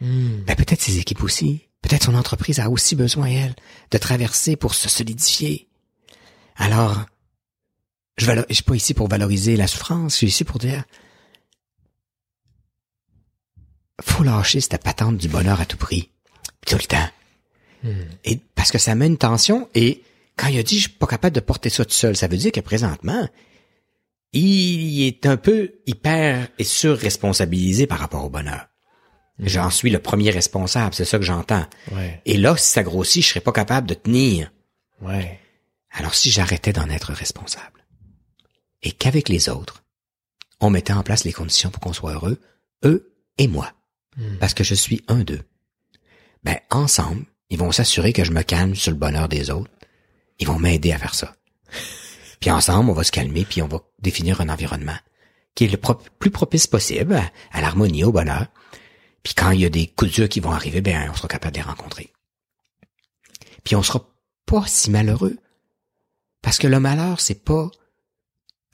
Hmm. 0.00 0.42
Ben 0.46 0.56
peut-être 0.56 0.80
ses 0.80 0.98
équipes 0.98 1.22
aussi. 1.22 1.68
Peut-être 1.82 2.04
son 2.04 2.14
entreprise 2.14 2.60
a 2.60 2.68
aussi 2.68 2.94
besoin, 2.94 3.26
elle, 3.26 3.54
de 3.90 3.98
traverser 3.98 4.56
pour 4.56 4.74
se 4.74 4.88
solidifier. 4.88 5.68
Alors, 6.56 7.06
je 8.18 8.26
je 8.48 8.54
suis 8.54 8.64
pas 8.64 8.74
ici 8.74 8.92
pour 8.92 9.08
valoriser 9.08 9.56
la 9.56 9.66
souffrance, 9.66 10.12
je 10.12 10.16
suis 10.18 10.26
ici 10.26 10.44
pour 10.44 10.58
dire, 10.58 10.84
faut 14.02 14.22
lâcher 14.22 14.60
cette 14.60 14.82
patente 14.82 15.16
du 15.16 15.28
bonheur 15.28 15.60
à 15.60 15.66
tout 15.66 15.78
prix. 15.78 16.10
Tout 16.66 16.76
le 16.76 16.82
temps. 16.82 17.08
Hmm. 17.82 18.02
Et 18.24 18.38
parce 18.54 18.70
que 18.70 18.78
ça 18.78 18.94
met 18.94 19.06
une 19.06 19.16
tension 19.16 19.68
et 19.74 20.02
quand 20.36 20.48
il 20.48 20.58
a 20.58 20.62
dit 20.62 20.76
je 20.76 20.88
suis 20.88 20.90
pas 20.90 21.06
capable 21.06 21.34
de 21.34 21.40
porter 21.40 21.70
ça 21.70 21.84
tout 21.84 21.92
seul, 21.92 22.16
ça 22.16 22.28
veut 22.28 22.36
dire 22.36 22.52
que 22.52 22.60
présentement, 22.60 23.26
il 24.32 25.06
est 25.06 25.26
un 25.26 25.36
peu 25.36 25.72
hyper 25.86 26.48
et 26.58 26.64
surresponsabilisé 26.64 27.86
par 27.86 27.98
rapport 27.98 28.24
au 28.24 28.30
bonheur. 28.30 28.66
J'en 29.38 29.70
suis 29.70 29.90
le 29.90 29.98
premier 29.98 30.30
responsable, 30.30 30.94
c'est 30.94 31.04
ça 31.04 31.18
que 31.18 31.24
j'entends. 31.24 31.64
Ouais. 31.92 32.20
Et 32.26 32.36
là, 32.36 32.56
si 32.56 32.68
ça 32.68 32.82
grossit, 32.82 33.22
je 33.24 33.28
serais 33.30 33.40
pas 33.40 33.52
capable 33.52 33.88
de 33.88 33.94
tenir. 33.94 34.52
Ouais. 35.00 35.40
Alors 35.92 36.14
si 36.14 36.30
j'arrêtais 36.30 36.72
d'en 36.72 36.88
être 36.90 37.12
responsable 37.12 37.84
et 38.82 38.92
qu'avec 38.92 39.28
les 39.28 39.48
autres, 39.48 39.82
on 40.60 40.70
mettait 40.70 40.92
en 40.92 41.02
place 41.02 41.24
les 41.24 41.32
conditions 41.32 41.70
pour 41.70 41.80
qu'on 41.80 41.92
soit 41.94 42.12
heureux, 42.12 42.38
eux 42.84 43.14
et 43.38 43.48
moi, 43.48 43.72
Hmm. 44.16 44.38
parce 44.38 44.54
que 44.54 44.64
je 44.64 44.74
suis 44.74 45.04
un 45.06 45.20
d'eux, 45.20 45.42
ben 46.42 46.58
ensemble, 46.68 47.24
ils 47.48 47.58
vont 47.58 47.70
s'assurer 47.70 48.12
que 48.12 48.24
je 48.24 48.32
me 48.32 48.42
calme 48.42 48.74
sur 48.74 48.90
le 48.90 48.96
bonheur 48.96 49.28
des 49.28 49.50
autres. 49.50 49.70
Ils 50.40 50.48
vont 50.48 50.58
m'aider 50.58 50.90
à 50.90 50.98
faire 50.98 51.14
ça. 51.14 51.36
Puis 52.40 52.50
ensemble, 52.50 52.90
on 52.90 52.94
va 52.94 53.04
se 53.04 53.12
calmer, 53.12 53.44
puis 53.44 53.62
on 53.62 53.68
va 53.68 53.80
définir 54.00 54.40
un 54.40 54.48
environnement 54.48 54.96
qui 55.54 55.64
est 55.64 55.68
le 55.68 55.76
pro- 55.76 56.00
plus 56.18 56.30
propice 56.30 56.66
possible 56.66 57.14
à, 57.14 57.30
à 57.52 57.60
l'harmonie, 57.60 58.04
au 58.04 58.12
bonheur. 58.12 58.46
Puis 59.22 59.34
quand 59.34 59.50
il 59.50 59.60
y 59.60 59.64
a 59.66 59.68
des 59.70 59.86
coups 59.88 60.12
durs 60.12 60.28
qui 60.28 60.40
vont 60.40 60.52
arriver, 60.52 60.80
ben 60.80 61.10
on 61.10 61.14
sera 61.14 61.28
capable 61.28 61.52
de 61.54 61.60
les 61.60 61.66
rencontrer. 61.66 62.12
Puis 63.64 63.76
on 63.76 63.82
sera 63.82 64.08
pas 64.46 64.64
si 64.66 64.90
malheureux. 64.90 65.36
Parce 66.40 66.56
que 66.58 66.66
le 66.66 66.80
malheur, 66.80 67.20
c'est 67.20 67.44
pas 67.44 67.70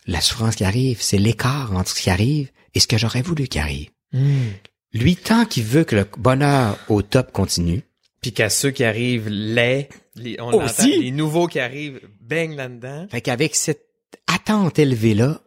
la 0.07 0.21
souffrance 0.21 0.55
qui 0.55 0.65
arrive, 0.65 1.03
c'est 1.03 1.19
l'écart 1.19 1.73
entre 1.75 1.91
ce 1.91 2.01
qui 2.01 2.11
arrive 2.11 2.53
et 2.75 2.81
ce 2.81 2.87
que 2.87 2.99
j'aurais 2.99 3.23
voulu 3.23 3.49
qu'il 3.49 3.61
arrive. 3.61 3.91
Hmm. 4.13 4.51
Lui, 4.93 5.17
tant 5.17 5.45
qu'il 5.45 5.65
veut 5.65 5.83
que 5.83 5.97
le 5.97 6.09
bonheur 6.17 6.79
au 6.89 7.03
top 7.03 7.33
continue, 7.33 7.83
Puis 8.27 8.33
qu'à 8.33 8.51
ceux 8.51 8.73
qui 8.73 8.83
arrivent 8.83 9.29
laid, 9.29 9.89
les, 10.17 10.41
on 10.41 10.51
Aussi. 10.65 10.99
les 11.01 11.13
nouveaux 11.13 11.47
qui 11.47 11.61
arrivent 11.61 12.01
baignent 12.21 12.57
là-dedans. 12.57 13.07
fait 13.09 13.21
qu'avec 13.21 13.55
cette 13.55 13.87
attente 14.27 14.81
élevée-là, 14.81 15.43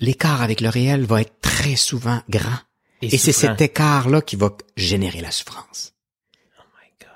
l'écart 0.00 0.42
avec 0.42 0.60
le 0.60 0.70
réel 0.70 1.04
va 1.04 1.20
être 1.20 1.40
très 1.40 1.76
souvent 1.76 2.20
grand. 2.28 2.58
Et, 3.00 3.16
c'est 3.16 3.30
cet 3.30 3.60
écart-là 3.60 4.22
qui 4.22 4.34
va 4.34 4.50
générer 4.76 5.20
la 5.20 5.30
souffrance. 5.30 5.94
Oh 6.58 6.64
my 6.82 6.90
God. 6.98 7.10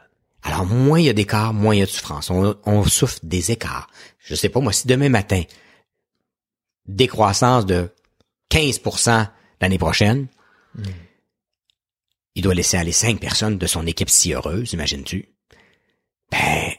Alors, 0.45 0.65
moins 0.65 1.01
il 1.01 1.07
y 1.07 1.09
a 1.09 1.13
d'écart, 1.13 1.53
moins 1.53 1.75
il 1.75 1.81
y 1.81 1.83
a 1.83 1.87
de 1.87 1.91
souffrance. 1.91 2.31
On, 2.31 2.55
on 2.65 2.85
souffre 2.85 3.19
des 3.25 3.51
écarts. 3.51 3.89
Je 4.21 4.37
sais 4.37 4.49
pas, 4.49 4.61
moi, 4.61 4.73
si 4.73 4.87
demain 4.87 5.09
matin, 5.09 5.43
décroissance 6.87 7.67
de 7.67 7.89
15% 8.53 9.27
l'année 9.61 9.79
prochaine, 9.79 10.29
il 12.35 12.43
doit 12.43 12.55
laisser 12.55 12.77
aller 12.77 12.93
cinq 12.93 13.21
personnes 13.21 13.59
de 13.59 13.67
son 13.67 13.87
équipe 13.87 14.11
si 14.11 14.33
heureuse, 14.33 14.73
imagines-tu? 14.73 15.29
Ben, 16.31 16.73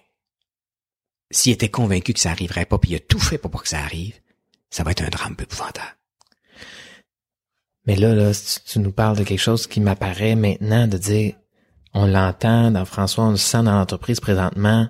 s'il 1.31 1.51
était 1.53 1.69
convaincu 1.69 2.13
que 2.13 2.19
ça 2.19 2.31
arriverait 2.31 2.65
pas, 2.65 2.77
puis 2.77 2.91
il 2.91 2.95
a 2.95 2.99
tout 2.99 3.19
fait 3.19 3.37
pour 3.37 3.51
pas 3.51 3.59
que 3.59 3.67
ça 3.67 3.79
arrive, 3.79 4.19
ça 4.69 4.83
va 4.83 4.91
être 4.91 5.03
un 5.03 5.09
drame 5.09 5.35
peu 5.35 5.43
épouvantable. 5.43 5.97
Mais 7.85 7.95
là, 7.95 8.15
là, 8.15 8.31
tu 8.65 8.79
nous 8.79 8.91
parles 8.91 9.17
de 9.17 9.23
quelque 9.23 9.39
chose 9.39 9.67
qui 9.67 9.81
m'apparaît 9.81 10.35
maintenant 10.35 10.87
de 10.87 10.97
dire, 10.97 11.35
on 11.93 12.07
l'entend 12.07 12.71
dans 12.71 12.85
François, 12.85 13.25
on 13.25 13.31
le 13.31 13.37
sent 13.37 13.63
dans 13.63 13.75
l'entreprise 13.75 14.19
présentement, 14.19 14.89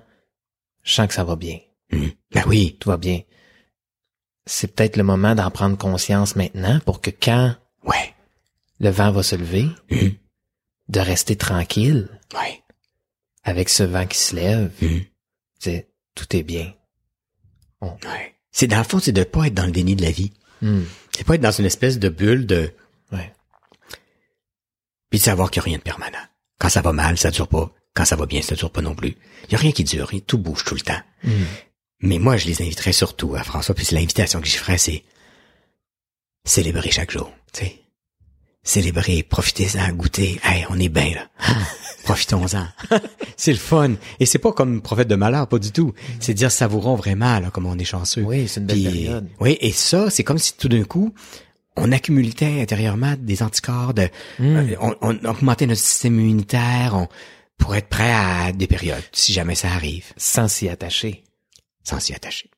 je 0.82 0.92
sens 0.92 1.08
que 1.08 1.14
ça 1.14 1.24
va 1.24 1.36
bien. 1.36 1.58
Hum. 1.92 2.10
Ben 2.32 2.44
oui, 2.46 2.76
Tout 2.80 2.90
va 2.90 2.96
bien. 2.96 3.20
C'est 4.46 4.74
peut-être 4.74 4.96
le 4.96 5.02
moment 5.02 5.34
d'en 5.34 5.50
prendre 5.50 5.76
conscience 5.78 6.36
maintenant 6.36 6.78
pour 6.84 7.00
que 7.00 7.10
quand 7.10 7.54
ouais, 7.84 8.14
le 8.80 8.90
vent 8.90 9.10
va 9.10 9.22
se 9.22 9.36
lever, 9.36 9.68
Hum. 9.90 10.12
De 10.94 11.00
rester 11.00 11.36
tranquille 11.36 12.08
ouais, 12.34 12.62
avec 13.42 13.68
ce 13.68 13.82
vent 13.82 14.06
qui 14.06 14.18
se 14.18 14.34
lève, 14.34 14.70
c'est 15.58 15.88
tout 16.14 16.34
est 16.36 16.42
bien. 16.42 16.72
ouais. 17.82 18.34
C'est 18.52 18.68
dans 18.68 18.78
le 18.78 18.84
fond, 18.84 19.00
c'est 19.00 19.12
de 19.12 19.24
pas 19.24 19.46
être 19.48 19.54
dans 19.54 19.66
le 19.66 19.72
déni 19.72 19.96
de 19.96 20.02
la 20.02 20.12
vie. 20.12 20.32
Hmm. 20.62 20.82
C'est 21.10 21.24
pas 21.26 21.34
être 21.34 21.40
dans 21.40 21.50
une 21.50 21.64
espèce 21.66 21.98
de 21.98 22.08
bulle 22.08 22.46
de, 22.46 22.72
Ouais. 23.12 23.32
puis 25.10 25.18
de 25.18 25.24
savoir 25.24 25.50
qu'il 25.50 25.60
n'y 25.60 25.64
a 25.64 25.66
rien 25.70 25.78
de 25.78 25.82
permanent. 25.82 26.24
Quand 26.60 26.68
ça 26.68 26.80
va 26.80 26.92
mal, 26.92 27.18
ça 27.18 27.30
dure 27.32 27.48
pas. 27.48 27.72
Quand 27.94 28.04
ça 28.04 28.14
va 28.16 28.26
bien, 28.26 28.42
ça 28.42 28.54
dure 28.54 28.70
pas 28.70 28.80
non 28.80 28.94
plus. 28.94 29.16
Il 29.46 29.52
y 29.52 29.54
a 29.56 29.58
rien 29.58 29.72
qui 29.72 29.82
dure, 29.84 30.10
tout 30.26 30.38
bouge 30.38 30.64
tout 30.64 30.74
le 30.76 30.80
temps. 30.80 31.00
Hmm. 31.24 31.44
Mais 32.00 32.18
moi, 32.18 32.36
je 32.36 32.46
les 32.46 32.62
inviterais 32.62 32.92
surtout 32.92 33.34
à 33.34 33.42
François, 33.42 33.74
puis 33.74 33.84
c'est 33.84 33.94
l'invitation 33.96 34.40
que 34.40 34.46
j'y 34.46 34.56
ferais, 34.56 34.78
c'est 34.78 35.04
célébrer 36.44 36.90
chaque 36.90 37.10
jour, 37.10 37.32
tu 37.52 37.64
sais. 37.64 37.80
Célébrez, 38.64 39.22
profitez-en, 39.22 39.92
goûtez. 39.92 40.40
Hey, 40.42 40.66
on 40.70 40.80
est 40.80 40.88
bien 40.88 41.14
là. 41.14 41.28
Profitons-en. 42.04 42.66
c'est 43.36 43.52
le 43.52 43.58
fun. 43.58 43.92
Et 44.20 44.26
c'est 44.26 44.38
pas 44.38 44.52
comme 44.52 44.82
prophète 44.82 45.08
de 45.08 45.14
malheur, 45.14 45.46
pas 45.48 45.58
du 45.58 45.70
tout. 45.70 45.92
C'est 46.20 46.34
dire 46.34 46.50
savourons 46.50 46.96
vraiment, 46.96 47.38
là, 47.40 47.50
comme 47.50 47.66
on 47.66 47.78
est 47.78 47.84
chanceux. 47.84 48.22
Oui, 48.22 48.48
c'est 48.48 48.60
une 48.60 48.66
belle 48.66 48.76
Puis, 48.82 48.84
période. 48.92 49.28
Oui, 49.40 49.56
et 49.60 49.72
ça, 49.72 50.10
c'est 50.10 50.24
comme 50.24 50.38
si 50.38 50.56
tout 50.56 50.68
d'un 50.68 50.84
coup, 50.84 51.14
on 51.76 51.92
accumulait 51.92 52.60
intérieurement 52.62 53.14
des 53.18 53.42
anticorps, 53.42 53.94
de, 53.94 54.08
Hmm. 54.38 54.56
euh, 54.56 54.76
on, 54.80 54.94
on 55.00 55.24
augmentait 55.24 55.66
notre 55.66 55.80
système 55.80 56.18
immunitaire 56.20 56.92
on, 56.94 57.08
pour 57.58 57.74
être 57.74 57.88
prêt 57.88 58.12
à 58.12 58.52
des 58.52 58.66
périodes, 58.66 59.02
si 59.12 59.32
jamais 59.32 59.54
ça 59.54 59.68
arrive, 59.68 60.06
Sans 60.16 60.48
s'y 60.48 60.68
attacher. 60.68 61.24
sans 61.84 62.00
s'y 62.00 62.12
attacher. 62.14 62.50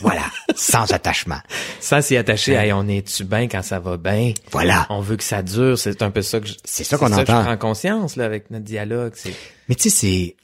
Voilà, 0.00 0.24
sans 0.54 0.92
attachement. 0.92 1.40
Sans 1.80 2.02
s'y 2.02 2.16
attacher, 2.16 2.52
Ouais. 2.52 2.66
hey, 2.66 2.72
on 2.72 2.86
est-tu 2.88 3.24
bien 3.24 3.48
quand 3.48 3.62
ça 3.62 3.78
va 3.80 3.96
bien? 3.96 4.32
Voilà. 4.52 4.86
On 4.90 5.00
veut 5.00 5.16
que 5.16 5.24
ça 5.24 5.42
dure, 5.42 5.78
c'est 5.78 6.02
un 6.02 6.10
peu 6.10 6.22
ça 6.22 6.40
que 6.40 6.46
je, 6.46 6.54
C'est 6.64 6.84
ça 6.84 6.98
qu'on 6.98 7.06
que 7.08 7.12
entend. 7.14 7.40
je 7.40 7.44
prends 7.46 7.56
conscience, 7.56 8.16
là, 8.16 8.24
avec 8.24 8.50
notre 8.50 8.64
dialogue. 8.64 9.12
C'est, 9.16 9.34
Mais 9.68 9.74
tu 9.74 9.90
sais, 9.90 9.90
c'est, 9.90 10.36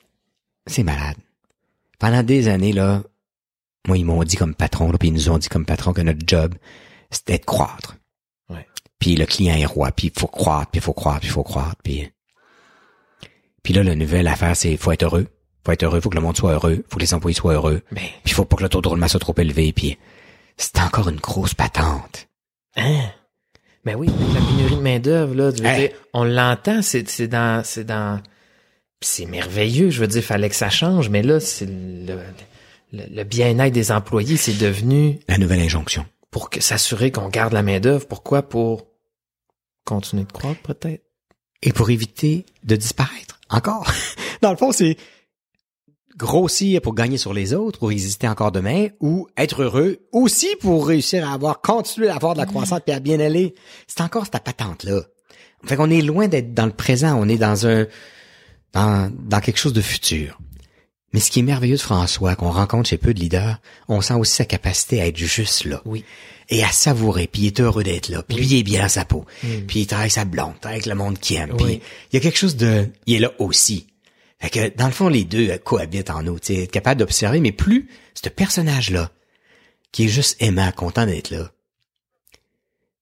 c'est 0.67 0.83
malade. 0.83 1.17
Pendant 1.99 2.23
des 2.23 2.49
années, 2.49 2.73
là, 2.73 3.03
moi, 3.87 3.97
ils 3.99 4.05
m'ont 4.05 4.25
dit 4.25 4.37
comme 4.37 4.55
patron, 4.55 4.91
là, 4.91 4.99
puis 4.99 5.09
ils 5.09 5.15
nous 5.15 5.29
ont 5.29 5.39
dit 5.39 5.49
comme 5.49 5.67
patron 5.67 5.93
que 5.93 6.01
notre 6.01 6.23
job, 6.27 6.55
c'était 7.11 7.39
de 7.39 7.45
croître. 7.45 7.97
Ouais. 8.49 8.67
Puis 8.99 9.15
le 9.17 9.27
client 9.27 9.55
est 9.57 9.67
roi, 9.67 9.93
puis 9.93 10.09
il 10.15 10.19
faut 10.19 10.27
croître, 10.27 10.71
puis 10.71 10.79
il 10.81 10.83
faut 10.83 10.93
croître, 10.95 11.21
puis 11.21 11.29
il 11.29 11.33
faut 11.33 11.43
croître, 11.45 11.77
puis... 11.83 12.11
Puis 13.63 13.73
là, 13.73 13.83
la 13.83 13.95
nouvelle 13.95 14.27
affaire, 14.27 14.55
c'est 14.57 14.77
faut 14.77 14.93
être 14.93 15.05
heureux. 15.05 15.27
Faut 15.65 15.73
être 15.73 15.83
heureux, 15.83 16.01
faut 16.01 16.11
que 16.11 16.17
le 16.17 16.21
monde 16.23 16.37
soit 16.37 16.53
heureux, 16.53 16.85
faut 16.91 16.97
que 16.97 17.01
les 17.03 17.15
employés 17.15 17.35
soient 17.35 17.55
heureux. 17.55 17.81
ben, 17.91 18.01
Puis 18.03 18.11
il 18.27 18.33
faut 18.33 18.45
pas 18.45 18.57
que 18.57 18.63
le 18.63 18.69
taux 18.69 18.81
de 18.83 18.89
roulement 18.89 19.09
soit 19.09 19.21
trop 19.21 19.35
élevé, 19.39 19.73
puis 19.73 19.97
c'est 20.57 20.79
encore 20.81 21.09
une 21.09 21.17
grosse 21.21 21.55
patente. 21.55 22.29
hein? 22.77 23.01
Ben 23.85 23.97
oui, 23.97 24.07
la 24.35 24.41
pénurie 24.41 24.77
de 24.77 24.81
main 24.81 24.99
d'œuvre, 24.99 25.35
là, 25.35 25.51
je 25.55 25.63
veux 25.63 25.69
Hein? 25.69 25.77
dire, 25.79 25.91
on 26.15 26.25
l'entend, 26.25 26.81
c'est, 26.81 27.07
c'est 27.09 27.29
dans, 27.29 27.63
c'est 27.65 27.85
dans, 27.85 28.23
c'est 29.03 29.27
merveilleux, 29.27 29.91
je 29.91 30.01
veux 30.01 30.07
dire, 30.07 30.23
fallait 30.23 30.49
que 30.49 30.55
ça 30.57 30.71
change, 30.71 31.11
mais 31.11 31.23
là, 31.23 31.39
c'est 31.39 31.67
le, 31.67 32.19
le, 32.93 33.05
le 33.11 33.25
bien-être 33.25 33.75
des 33.75 33.93
employés, 33.93 34.39
c'est 34.39 34.57
devenu 34.57 35.19
La 35.29 35.37
nouvelle 35.37 35.61
injonction. 35.61 36.07
pour 36.31 36.49
que 36.49 36.63
s'assurer 36.63 37.11
qu'on 37.11 37.29
garde 37.29 37.53
la 37.53 37.63
main 37.63 37.79
d'œuvre. 37.79 38.07
Pourquoi? 38.07 38.43
Pour 38.43 38.87
continuer 39.85 40.25
de 40.25 40.33
croître, 40.33 40.61
peut-être? 40.63 41.03
Et 41.63 41.73
pour 41.73 41.91
éviter 41.91 42.47
de 42.63 42.77
disparaître. 42.77 43.39
Encore. 43.51 43.87
Dans 44.43 44.51
le 44.51 44.57
fond, 44.57 44.73
c'est 44.73 44.97
grossir 46.17 46.81
pour 46.81 46.95
gagner 46.95 47.17
sur 47.19 47.35
les 47.35 47.55
autres, 47.55 47.79
pour 47.79 47.91
exister 47.93 48.29
encore 48.29 48.53
demain, 48.53 48.89
ou 49.01 49.27
être 49.37 49.63
heureux 49.63 49.99
aussi 50.13 50.49
pour 50.61 50.87
réussir 50.87 51.29
à 51.29 51.35
avoir, 51.35 51.61
continuer 51.61 52.09
à 52.09 52.15
avoir 52.17 52.35
de 52.35 52.39
la 52.39 52.47
croissance 52.47 52.81
et 52.87 52.93
à 52.93 53.01
bien 53.01 53.19
aller. 53.21 53.55
C'est 53.87 54.01
encore 54.01 54.25
cette 54.31 54.43
patente-là. 54.45 55.01
Fait 55.65 55.77
qu'on 55.77 55.91
est 55.91 56.03
loin 56.03 56.29
d'être 56.29 56.53
dans 56.55 56.67
le 56.67 56.73
présent, 56.73 57.17
on 57.19 57.29
est 57.29 57.39
dans 57.39 57.67
un, 57.67 57.87
dans, 58.73 59.11
dans 59.19 59.41
quelque 59.41 59.59
chose 59.59 59.73
de 59.73 59.81
futur. 59.81 60.39
Mais 61.13 61.21
ce 61.21 61.31
qui 61.31 61.39
est 61.41 61.43
merveilleux 61.45 61.77
de 61.77 61.81
François, 61.81 62.35
qu'on 62.35 62.51
rencontre 62.51 62.89
chez 62.89 62.99
peu 62.99 63.15
de 63.15 63.21
leaders, 63.21 63.59
on 63.89 64.01
sent 64.01 64.15
aussi 64.15 64.35
sa 64.35 64.45
capacité 64.45 65.01
à 65.01 65.07
être 65.07 65.17
juste 65.17 65.65
là. 65.65 65.81
Oui. 65.85 66.05
Et 66.51 66.63
à 66.63 66.69
savourer, 66.69 67.27
puis 67.29 67.43
il 67.43 67.47
est 67.47 67.61
heureux 67.61 67.83
d'être 67.85 68.09
là, 68.11 68.23
puis 68.23 68.37
lui 68.37 68.47
il 68.47 68.59
est 68.59 68.63
bien 68.65 68.83
dans 68.83 68.89
sa 68.89 69.05
peau, 69.07 69.25
Mm. 69.43 69.47
puis 69.67 69.81
il 69.81 69.87
travaille 69.87 70.11
sa 70.11 70.25
blonde, 70.27 70.53
avec 70.65 70.85
le 70.87 70.95
monde 70.95 71.19
qui 71.19 71.37
aime, 71.37 71.53
Oui. 71.53 71.65
puis 71.65 71.81
il 72.13 72.17
y 72.17 72.19
a 72.19 72.21
quelque 72.21 72.37
chose 72.37 72.57
de... 72.57 72.89
Il 73.07 73.15
est 73.15 73.19
là 73.21 73.33
aussi. 73.39 73.87
Fait 74.45 74.51
que, 74.51 74.77
dans 74.77 74.85
le 74.85 74.93
fond, 74.93 75.09
les 75.09 75.25
deux 75.25 75.49
euh, 75.49 75.57
cohabitent 75.57 76.11
en 76.11 76.23
nous, 76.23 76.37
être 76.37 76.71
capable 76.71 77.01
d'observer, 77.01 77.41
mais 77.41 77.51
plus 77.51 77.89
ce 78.13 78.29
personnage-là, 78.29 79.11
qui 79.91 80.05
est 80.05 80.09
juste 80.09 80.37
aimant, 80.39 80.71
content 80.71 81.07
d'être 81.07 81.31
là, 81.31 81.51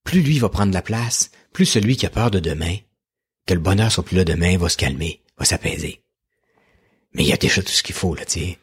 plus 0.05 0.23
lui 0.23 0.39
va 0.39 0.49
prendre 0.49 0.73
la 0.73 0.83
place, 0.83 1.33
plus 1.53 1.67
celui 1.67 1.97
qui 1.97 2.07
a 2.07 2.11
peur 2.11 2.31
de 2.31 2.39
demain, 2.39 2.77
que 3.47 3.55
le 3.55 3.61
bonheur 3.61 3.91
soit 3.91 4.05
plus 4.05 4.17
là 4.17 4.25
demain, 4.25 4.57
va 4.57 4.69
se 4.69 4.77
calmer, 4.77 5.21
va 5.37 5.45
s'apaiser. 5.45 6.05
Mais 7.13 7.25
il 7.25 7.29
y 7.29 7.33
a 7.33 7.37
déjà 7.37 7.61
tout 7.61 7.73
ce 7.73 7.83
qu'il 7.83 7.97
faut, 7.97 8.15
là, 8.15 8.25
tu 8.25 8.39
sais. 8.39 8.59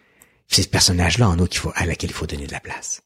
C'est 0.47 0.63
ce 0.63 0.69
personnage-là 0.69 1.27
en 1.27 1.35
nous 1.35 1.47
qu'il 1.47 1.59
faut, 1.59 1.73
à 1.75 1.85
laquelle 1.85 2.11
il 2.11 2.15
faut 2.15 2.27
donner 2.27 2.47
de 2.47 2.53
la 2.53 2.61
place. 2.61 3.01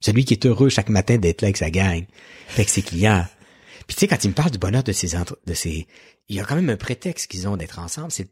Celui 0.00 0.26
qui 0.26 0.34
est 0.34 0.44
heureux 0.44 0.68
chaque 0.68 0.90
matin 0.90 1.16
d'être 1.16 1.40
là 1.40 1.46
avec 1.46 1.56
sa 1.56 1.70
gang, 1.70 2.04
avec 2.52 2.68
ses 2.68 2.82
clients. 2.82 3.26
Puis 3.86 3.94
tu 3.96 4.00
sais, 4.00 4.08
quand 4.08 4.22
il 4.24 4.28
me 4.28 4.34
parle 4.34 4.50
du 4.50 4.58
bonheur 4.58 4.82
de 4.84 4.92
ses 4.92 5.16
entre- 5.16 5.38
de 5.46 5.54
ses, 5.54 5.86
il 6.28 6.36
y 6.36 6.40
a 6.40 6.44
quand 6.44 6.54
même 6.54 6.68
un 6.68 6.76
prétexte 6.76 7.28
qu'ils 7.30 7.48
ont 7.48 7.56
d'être 7.56 7.78
ensemble, 7.78 8.12
c'est 8.12 8.28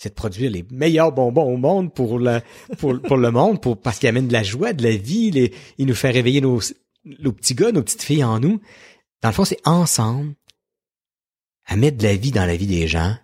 c'est 0.00 0.08
de 0.08 0.14
produire 0.14 0.50
les 0.50 0.64
meilleurs 0.70 1.12
bonbons 1.12 1.52
au 1.52 1.58
monde 1.58 1.92
pour 1.92 2.18
le 2.18 2.40
pour, 2.78 2.98
pour 3.02 3.18
le 3.18 3.30
monde, 3.30 3.60
pour 3.60 3.78
parce 3.78 3.98
qu'il 3.98 4.08
amène 4.08 4.28
de 4.28 4.32
la 4.32 4.42
joie, 4.42 4.72
de 4.72 4.82
la 4.82 4.96
vie, 4.96 5.30
les, 5.30 5.52
il 5.76 5.86
nous 5.86 5.94
fait 5.94 6.10
réveiller 6.10 6.40
nos 6.40 6.58
nos 7.04 7.32
petits 7.32 7.54
gars, 7.54 7.70
nos 7.70 7.82
petites 7.82 8.02
filles 8.02 8.24
en 8.24 8.40
nous. 8.40 8.62
Dans 9.20 9.28
le 9.28 9.34
fond, 9.34 9.44
c'est 9.44 9.60
ensemble 9.66 10.34
à 11.66 11.76
mettre 11.76 11.98
de 11.98 12.04
la 12.04 12.16
vie 12.16 12.30
dans 12.30 12.46
la 12.46 12.56
vie 12.56 12.66
des 12.66 12.88
gens. 12.88 13.14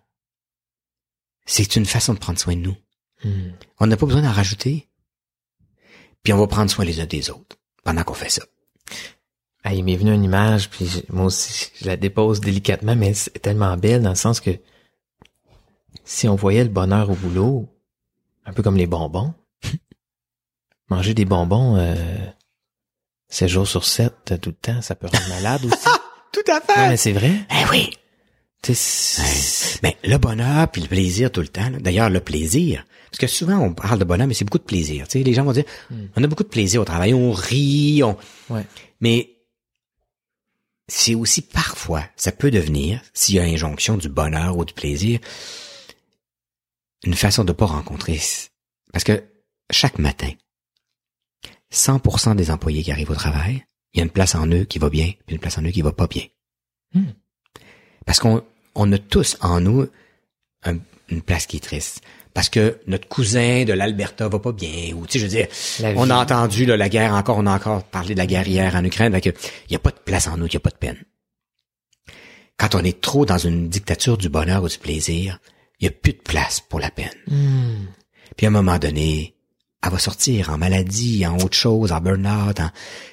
C'est 1.47 1.77
une 1.77 1.87
façon 1.87 2.12
de 2.12 2.19
prendre 2.19 2.39
soin 2.39 2.57
de 2.57 2.61
nous. 2.61 2.77
Hmm. 3.25 3.53
On 3.81 3.87
n'a 3.87 3.97
pas 3.97 4.05
besoin 4.05 4.23
d'en 4.23 4.33
rajouter. 4.33 4.87
Puis 6.23 6.35
on 6.35 6.39
va 6.39 6.47
prendre 6.47 6.71
soin 6.71 6.85
les 6.85 7.01
uns 7.01 7.07
des 7.07 7.31
autres 7.31 7.57
pendant 7.85 8.05
qu'on 8.05 8.12
fait 8.12 8.29
ça. 8.29 8.43
Ah, 9.65 9.73
il 9.73 9.83
m'est 9.83 9.97
venu 9.97 10.12
une 10.12 10.25
image, 10.25 10.69
puis 10.69 11.05
moi 11.09 11.25
aussi, 11.25 11.71
je 11.81 11.87
la 11.87 11.97
dépose 11.97 12.41
délicatement, 12.41 12.95
mais 12.95 13.15
c'est 13.15 13.39
tellement 13.39 13.77
belle 13.79 14.03
dans 14.03 14.11
le 14.11 14.15
sens 14.15 14.41
que 14.41 14.51
si 16.07 16.27
on 16.29 16.37
voyait 16.37 16.64
le 16.64 16.71
bonheur 16.71 17.11
au 17.11 17.14
boulot, 17.14 17.69
un 18.47 18.53
peu 18.55 18.62
comme 18.62 18.77
les 18.77 18.87
bonbons, 18.87 19.35
manger 20.88 21.12
des 21.12 21.25
bonbons 21.27 21.77
euh, 21.77 21.95
7 23.29 23.49
jours 23.49 23.66
sur 23.69 23.85
7 23.85 24.40
tout 24.40 24.51
le 24.51 24.55
temps, 24.57 24.81
ça 24.81 24.95
peut 24.95 25.09
rendre 25.09 25.29
malade 25.29 25.64
aussi. 25.66 25.77
Tout 26.33 26.53
à 26.53 26.59
non, 26.59 26.88
mais 26.90 26.97
c'est 26.97 27.12
vrai. 27.12 27.33
Eh 27.51 27.71
oui. 27.71 27.90
Mais 29.83 29.97
le 30.05 30.16
bonheur 30.19 30.69
puis 30.71 30.83
le 30.83 30.88
plaisir 30.88 31.31
tout 31.33 31.40
le 31.40 31.49
temps. 31.49 31.71
là. 31.71 31.79
D'ailleurs, 31.79 32.11
le 32.11 32.21
plaisir. 32.21 32.85
Parce 33.11 33.19
que 33.19 33.27
souvent, 33.27 33.59
on 33.59 33.73
parle 33.73 33.99
de 33.99 34.05
bonheur, 34.05 34.27
mais 34.27 34.35
c'est 34.35 34.45
beaucoup 34.45 34.59
de 34.59 34.64
plaisir. 34.64 35.07
Tu 35.09 35.19
sais, 35.19 35.25
les 35.25 35.33
gens 35.33 35.45
vont 35.45 35.53
dire, 35.53 35.64
Hmm. 35.88 36.07
on 36.16 36.23
a 36.25 36.27
beaucoup 36.27 36.42
de 36.42 36.49
plaisir 36.49 36.83
au 36.83 36.85
travail, 36.85 37.14
on 37.14 37.33
rit, 37.33 38.03
on... 38.03 38.16
Ouais. 38.51 38.66
Mais 39.01 39.31
c'est 40.88 41.14
aussi 41.14 41.42
parfois, 41.42 42.03
ça 42.16 42.33
peut 42.33 42.51
devenir, 42.51 43.01
s'il 43.14 43.37
y 43.37 43.38
a 43.38 43.45
injonction 43.45 43.97
du 43.97 44.09
bonheur 44.09 44.57
ou 44.59 44.64
du 44.64 44.75
plaisir, 44.75 45.21
une 47.07 47.14
façon 47.14 47.45
de 47.45 47.53
pas 47.53 47.66
rencontrer. 47.66 48.21
Parce 48.92 49.05
que 49.05 49.23
chaque 49.71 49.99
matin, 49.99 50.31
100% 51.73 52.35
des 52.37 52.51
employés 52.51 52.83
qui 52.83 52.92
arrivent 52.92 53.11
au 53.11 53.14
travail, 53.14 53.64
il 53.92 53.99
y 53.99 54.01
a 54.01 54.05
une 54.05 54.11
place 54.11 54.35
en 54.35 54.47
eux 54.49 54.64
qui 54.64 54.79
va 54.79 54.90
bien, 54.90 55.12
puis 55.27 55.35
une 55.37 55.40
place 55.40 55.59
en 55.59 55.62
eux 55.62 55.71
qui 55.71 55.83
va 55.83 55.92
pas 55.92 56.07
bien. 56.07 56.25
Hmm. 56.95 57.07
Parce 58.05 58.19
qu'on 58.21 58.42
on 58.75 58.92
a 58.92 58.99
tous 58.99 59.37
en 59.40 59.61
nous 59.61 59.87
un- 60.64 60.79
une 61.09 61.23
place 61.23 61.47
qui 61.47 61.57
est 61.57 61.61
triste. 61.61 62.03
Parce 62.35 62.51
que 62.51 62.79
notre 62.87 63.09
cousin 63.09 63.64
de 63.64 63.73
l'Alberta 63.73 64.29
va 64.29 64.38
pas 64.38 64.53
bien, 64.53 64.92
ou 64.95 65.07
tu 65.07 65.12
sais, 65.12 65.19
je 65.21 65.25
veux 65.25 65.31
dire, 65.31 65.49
on 65.97 66.11
a 66.11 66.16
entendu 66.16 66.66
là, 66.66 66.77
la 66.77 66.88
guerre 66.90 67.14
encore, 67.14 67.38
on 67.38 67.47
a 67.47 67.55
encore 67.55 67.83
parlé 67.85 68.12
de 68.14 68.19
la 68.19 68.27
guerre 68.27 68.47
hier 68.47 68.75
en 68.75 68.85
Ukraine, 68.85 69.19
il 69.25 69.33
y 69.71 69.75
a 69.75 69.79
pas 69.79 69.90
de 69.90 69.99
place 69.99 70.27
en 70.29 70.37
nous, 70.37 70.47
il 70.47 70.53
y 70.53 70.57
a 70.57 70.61
pas 70.61 70.71
de 70.71 70.77
peine. 70.77 71.03
Quand 72.59 72.75
on 72.75 72.85
est 72.85 73.01
trop 73.01 73.25
dans 73.25 73.38
une 73.38 73.69
dictature 73.69 74.19
du 74.19 74.29
bonheur 74.29 74.62
ou 74.62 74.69
du 74.69 74.79
plaisir, 74.79 75.38
il 75.81 75.85
y 75.85 75.89
a 75.89 75.91
plus 75.91 76.12
de 76.12 76.19
place 76.23 76.61
pour 76.61 76.81
la 76.81 76.91
peine. 76.91 77.87
Puis 78.37 78.47
à 78.47 78.49
un 78.49 78.53
moment 78.53 78.79
donné, 78.79 79.37
elle 79.83 79.91
va 79.91 79.99
sortir 79.99 80.51
en 80.51 80.59
maladie, 80.59 81.27
en 81.27 81.37
autre 81.39 81.57
chose, 81.57 81.93
en 81.93 82.01
burn-out, 82.01 82.61
en... 82.61 82.71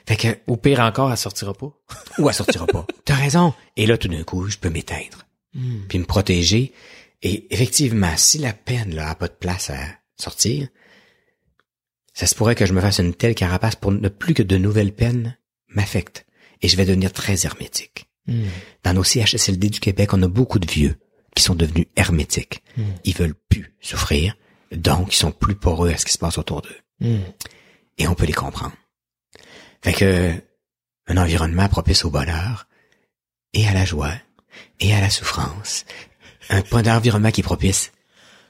fait 0.07 0.15
que 0.15 0.27
Ou 0.47 0.57
pire 0.57 0.79
encore, 0.79 1.11
elle 1.11 1.17
sortira 1.17 1.53
pas. 1.53 1.71
ou 2.17 2.29
elle 2.29 2.35
sortira 2.35 2.65
pas. 2.65 2.85
T'as 3.05 3.15
raison. 3.15 3.53
Et 3.77 3.85
là, 3.85 3.97
tout 3.97 4.07
d'un 4.07 4.23
coup, 4.23 4.49
je 4.49 4.57
peux 4.57 4.69
m'éteindre 4.69 5.25
Hmm. 5.53 5.81
puis 5.87 5.99
me 5.99 6.05
protéger. 6.05 6.73
Et 7.21 7.53
effectivement, 7.53 8.17
si 8.17 8.39
la 8.39 8.53
peine 8.53 8.95
là 8.95 9.11
a 9.11 9.15
pas 9.15 9.27
de 9.27 9.33
place 9.33 9.69
à 9.69 9.77
sortir, 10.17 10.67
ça 12.13 12.25
se 12.27 12.35
pourrait 12.35 12.55
que 12.55 12.65
je 12.65 12.73
me 12.73 12.81
fasse 12.81 12.99
une 12.99 13.13
telle 13.13 13.35
carapace 13.35 13.75
pour 13.75 13.91
ne 13.91 14.09
plus 14.09 14.33
que 14.33 14.43
de 14.43 14.57
nouvelles 14.57 14.93
peines 14.93 15.37
m'affectent. 15.67 16.25
Et 16.61 16.67
je 16.67 16.75
vais 16.75 16.85
devenir 16.85 17.11
très 17.13 17.45
hermétique. 17.45 18.07
Hmm. 18.25 18.45
Dans 18.83 18.93
nos 18.93 19.03
CHSLD 19.03 19.69
du 19.69 19.79
Québec, 19.79 20.13
on 20.13 20.23
a 20.23 20.27
beaucoup 20.27 20.59
de 20.59 20.69
vieux 20.69 20.97
qui 21.35 21.43
sont 21.43 21.55
devenus 21.55 21.87
hermétiques. 21.95 22.63
Hmm. 22.77 22.83
Ils 23.03 23.15
veulent 23.15 23.35
plus 23.49 23.73
souffrir, 23.81 24.35
donc 24.71 25.13
ils 25.13 25.17
sont 25.17 25.31
plus 25.31 25.55
poreux 25.55 25.91
à 25.91 25.97
ce 25.97 26.05
qui 26.05 26.13
se 26.13 26.17
passe 26.17 26.37
autour 26.37 26.61
d'eux. 26.61 26.79
Hmm. 26.99 27.21
Et 27.97 28.07
on 28.07 28.15
peut 28.15 28.25
les 28.25 28.33
comprendre. 28.33 28.75
Fait 29.81 29.93
que 29.93 30.33
un 31.07 31.17
environnement 31.17 31.67
propice 31.67 32.05
au 32.05 32.09
bonheur 32.09 32.67
et 33.53 33.67
à 33.67 33.73
la 33.73 33.85
joie 33.85 34.13
et 34.79 34.93
à 34.93 35.01
la 35.01 35.09
souffrance. 35.09 35.85
Un 36.49 36.61
point 36.61 36.81
d'environnement 36.81 37.31
qui 37.31 37.41
est 37.41 37.43
propice 37.43 37.91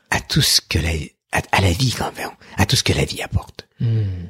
à 0.10 0.20
tout 0.20 0.42
ce 0.42 0.62
que 0.62 0.80
la, 0.80 0.92
à, 1.32 1.42
à 1.52 1.62
la 1.62 1.72
vie 1.72 1.94
quand 1.98 2.16
même, 2.16 2.30
à 2.58 2.66
tout 2.66 2.76
ce 2.76 2.84
que 2.84 2.94
la 2.94 3.06
vie 3.06 3.22
apporte. 3.22 3.68
Hmm. 3.80 4.28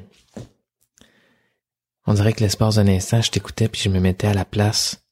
On 2.05 2.13
dirait 2.13 2.33
que 2.33 2.41
l'espace 2.41 2.75
d'un 2.75 2.87
instant, 2.87 3.21
je 3.21 3.31
t'écoutais 3.31 3.69
puis 3.69 3.81
je 3.81 3.89
me 3.89 3.99
mettais 3.99 4.27
à 4.27 4.33
la 4.33 4.45
place 4.45 5.02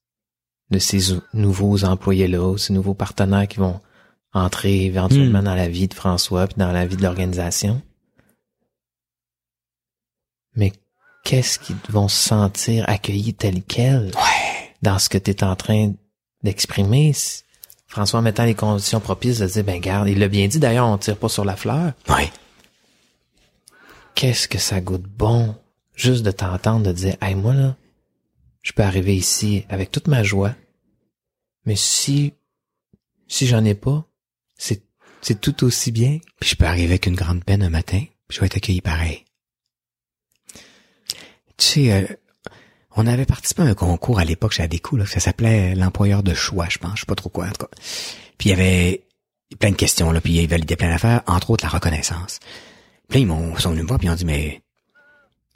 de 0.71 0.79
ces 0.79 1.13
ou- 1.13 1.21
nouveaux 1.33 1.83
employés-là, 1.83 2.57
ces 2.57 2.73
nouveaux 2.73 2.93
partenaires 2.93 3.47
qui 3.47 3.57
vont 3.59 3.79
entrer 4.33 4.85
éventuellement 4.85 5.41
Hmm. 5.41 5.45
dans 5.45 5.55
la 5.55 5.67
vie 5.67 5.87
de 5.89 5.93
François 5.93 6.47
puis 6.47 6.55
dans 6.57 6.71
la 6.71 6.85
vie 6.85 6.95
de 6.95 7.03
l'organisation. 7.03 7.81
Mais 10.55 10.73
qu'est-ce 11.23 11.59
qu'ils 11.59 11.75
vont 11.89 12.07
se 12.07 12.27
sentir 12.29 12.85
accueillis 12.87 13.33
tels 13.33 13.61
quels? 13.63 14.07
Ouais. 14.15 14.73
dans 14.81 14.97
ce 14.97 15.09
que 15.09 15.19
tu 15.19 15.29
es 15.29 15.43
en 15.43 15.55
train 15.55 15.93
d'exprimer, 16.43 17.13
François 17.87 18.19
en 18.19 18.23
mettant 18.23 18.45
les 18.45 18.55
conditions 18.55 18.99
propices 18.99 19.37
de 19.37 19.45
dire, 19.45 19.63
ben 19.63 19.79
garde, 19.79 20.07
il 20.09 20.17
l'a 20.17 20.27
bien 20.27 20.47
dit 20.47 20.57
d'ailleurs, 20.57 20.87
on 20.87 20.97
tire 20.97 21.17
pas 21.17 21.29
sur 21.29 21.45
la 21.45 21.55
fleur. 21.55 21.93
Ouais. 22.09 22.31
Qu'est-ce 24.15 24.47
que 24.47 24.57
ça 24.57 24.81
goûte 24.81 25.03
bon, 25.03 25.55
juste 25.95 26.23
de 26.23 26.31
t'entendre 26.31 26.85
de 26.87 26.91
dire, 26.93 27.15
hey 27.21 27.35
moi 27.35 27.53
là, 27.53 27.75
je 28.61 28.73
peux 28.73 28.83
arriver 28.83 29.15
ici 29.15 29.65
avec 29.69 29.91
toute 29.91 30.07
ma 30.07 30.23
joie, 30.23 30.55
mais 31.65 31.75
si, 31.75 32.33
si 33.27 33.47
j'en 33.47 33.63
ai 33.65 33.75
pas, 33.75 34.05
c'est, 34.57 34.83
c'est 35.21 35.39
tout 35.39 35.63
aussi 35.63 35.91
bien. 35.91 36.19
Puis 36.39 36.51
je 36.51 36.55
peux 36.55 36.65
arriver 36.65 36.89
avec 36.89 37.05
une 37.05 37.15
grande 37.15 37.43
peine 37.43 37.63
un 37.63 37.69
matin, 37.69 38.03
puis 38.27 38.35
je 38.35 38.39
vais 38.39 38.47
être 38.47 38.57
accueilli 38.57 38.81
pareil. 38.81 39.25
Tu 41.57 41.67
sais, 41.67 41.91
euh, 41.93 42.07
on 42.95 43.07
avait 43.07 43.25
participé 43.25 43.61
à 43.61 43.65
un 43.65 43.73
concours 43.73 44.19
à 44.19 44.25
l'époque 44.25 44.51
chez 44.51 44.63
Adéco, 44.63 44.97
là, 44.97 45.05
ça 45.05 45.19
s'appelait 45.19 45.75
l'employeur 45.75 46.23
de 46.23 46.33
choix, 46.33 46.67
je 46.69 46.77
pense, 46.77 46.95
je 46.95 46.99
sais 47.01 47.05
pas 47.05 47.15
trop 47.15 47.29
quoi, 47.29 47.45
en 47.45 47.51
tout 47.51 47.65
cas. 47.65 47.71
Puis 48.37 48.49
il 48.49 48.51
y 48.51 48.53
avait 48.53 49.03
plein 49.59 49.71
de 49.71 49.75
questions, 49.75 50.11
là, 50.11 50.21
puis 50.21 50.33
ils 50.33 50.47
validaient 50.47 50.75
plein 50.75 50.89
d'affaires, 50.89 51.21
entre 51.27 51.51
autres 51.51 51.63
la 51.63 51.69
reconnaissance. 51.69 52.39
Puis 53.07 53.19
là, 53.19 53.21
ils 53.21 53.27
m'ont, 53.27 53.55
sont 53.57 53.71
venus 53.71 53.83
me 53.83 53.87
voir, 53.87 53.99
puis 53.99 54.07
ils 54.07 54.11
ont 54.11 54.15
dit, 54.15 54.25
mais 54.25 54.61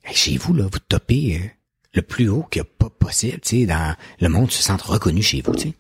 hey, 0.04 0.16
chez 0.16 0.38
vous, 0.38 0.54
là, 0.54 0.68
vous 0.72 0.80
topez 0.80 1.42
euh, 1.42 1.48
le 1.96 2.02
plus 2.02 2.30
haut 2.30 2.46
qu'il 2.52 2.62
n'y 2.62 2.68
a 2.68 2.72
pas 2.78 2.90
possible, 2.90 3.40
tu 3.40 3.62
sais, 3.62 3.66
dans 3.66 3.96
le 4.20 4.30
monde 4.30 4.52
se 4.52 4.62
sente 4.62 4.82
reconnu 4.82 5.24
chez 5.24 5.42
vous, 5.42 5.56
tu 5.56 5.70
sais. 5.70 5.74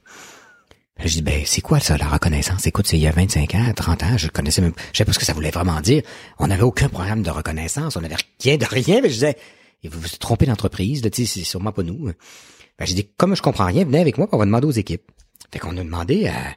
Je 0.97 1.09
dis, 1.09 1.21
ben, 1.21 1.43
c'est 1.45 1.59
quoi 1.59 1.81
ça, 1.81 1.97
la 1.97 2.07
reconnaissance? 2.07 2.65
Écoute, 2.67 2.87
c'est 2.87 2.97
il 2.97 3.01
y 3.03 3.07
a 3.07 3.11
25 3.11 3.53
ans, 3.55 3.73
30 3.75 4.03
ans, 4.03 4.17
je 4.17 4.29
connaissais 4.29 4.61
même, 4.61 4.71
je 4.93 4.97
savais 4.97 5.05
pas 5.05 5.13
ce 5.13 5.19
que 5.19 5.25
ça 5.25 5.33
voulait 5.33 5.51
vraiment 5.51 5.81
dire. 5.81 6.03
On 6.39 6.47
n'avait 6.47 6.63
aucun 6.63 6.87
programme 6.87 7.21
de 7.21 7.29
reconnaissance, 7.29 7.97
on 7.97 8.01
n'avait 8.01 8.15
rien 8.41 8.55
de 8.55 8.65
rien, 8.65 9.01
mais 9.01 9.09
je 9.09 9.15
disais, 9.15 9.35
et 9.83 9.89
vous 9.89 9.99
vous 9.99 10.07
trompé 10.07 10.45
d'entreprise, 10.45 11.01
tu 11.01 11.09
sais, 11.11 11.25
c'est 11.25 11.43
sûrement 11.43 11.73
pas 11.73 11.83
nous. 11.83 12.05
Ben, 12.05 12.85
j'ai 12.85 12.93
dit, 12.93 13.09
comme 13.17 13.35
je 13.35 13.41
comprends 13.41 13.65
rien, 13.65 13.83
venez 13.83 13.99
avec 13.99 14.17
moi, 14.17 14.29
on 14.31 14.37
va 14.37 14.45
demander 14.45 14.67
aux 14.67 14.71
équipes. 14.71 15.11
Fait 15.51 15.59
qu'on 15.59 15.75
a 15.77 15.83
demandé 15.83 16.27
à, 16.27 16.55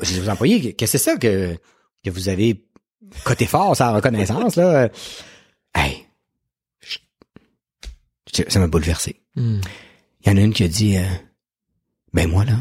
aux 0.00 0.28
employés, 0.28 0.74
qu'est-ce 0.74 0.92
que 0.92 0.98
c'est 0.98 1.10
ça 1.12 1.16
que, 1.16 1.56
que 2.04 2.10
vous 2.10 2.28
avez 2.28 2.66
coté 3.22 3.46
fort, 3.46 3.76
la 3.78 3.92
reconnaissance, 3.92 4.56
là? 4.56 4.88
Hey. 5.72 6.05
Ça 8.48 8.58
m'a 8.58 8.66
bouleversé. 8.66 9.22
Hmm. 9.34 9.60
Il 10.20 10.28
y 10.28 10.32
en 10.32 10.36
a 10.36 10.40
une 10.40 10.52
qui 10.52 10.64
a 10.64 10.68
dit, 10.68 10.96
euh, 10.96 11.06
ben 12.12 12.28
moi 12.28 12.44
là, 12.44 12.58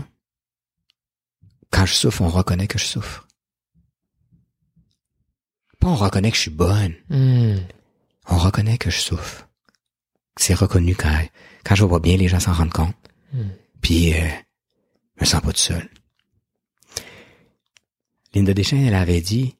quand 1.71 1.85
je 1.85 1.93
souffre, 1.93 2.21
on 2.21 2.29
reconnaît 2.29 2.67
que 2.67 2.77
je 2.79 2.85
souffre. 2.85 3.27
Pas 5.79 5.88
on 5.88 5.95
reconnaît 5.95 6.31
que 6.31 6.38
je 6.38 6.41
suis 6.41 6.51
bonne, 6.51 6.93
Hmm. 7.09 7.57
on 8.27 8.38
reconnaît 8.38 8.77
que 8.77 8.89
je 8.89 8.99
souffre. 8.99 9.47
C'est 10.38 10.53
reconnu 10.53 10.95
quand, 10.95 11.17
quand 11.63 11.75
je 11.75 11.85
vois 11.85 11.99
bien, 11.99 12.17
les 12.17 12.27
gens 12.27 12.39
s'en 12.39 12.53
rendent 12.53 12.73
compte. 12.73 12.95
Hmm. 13.33 13.49
Puis, 13.81 14.13
euh, 14.13 14.27
je 15.17 15.21
me 15.21 15.25
sens 15.25 15.41
pas 15.41 15.51
tout 15.53 15.59
seul. 15.59 15.89
Linda 18.33 18.53
Deschamps, 18.53 18.85
elle 18.85 18.95
avait 18.95 19.21
dit, 19.21 19.55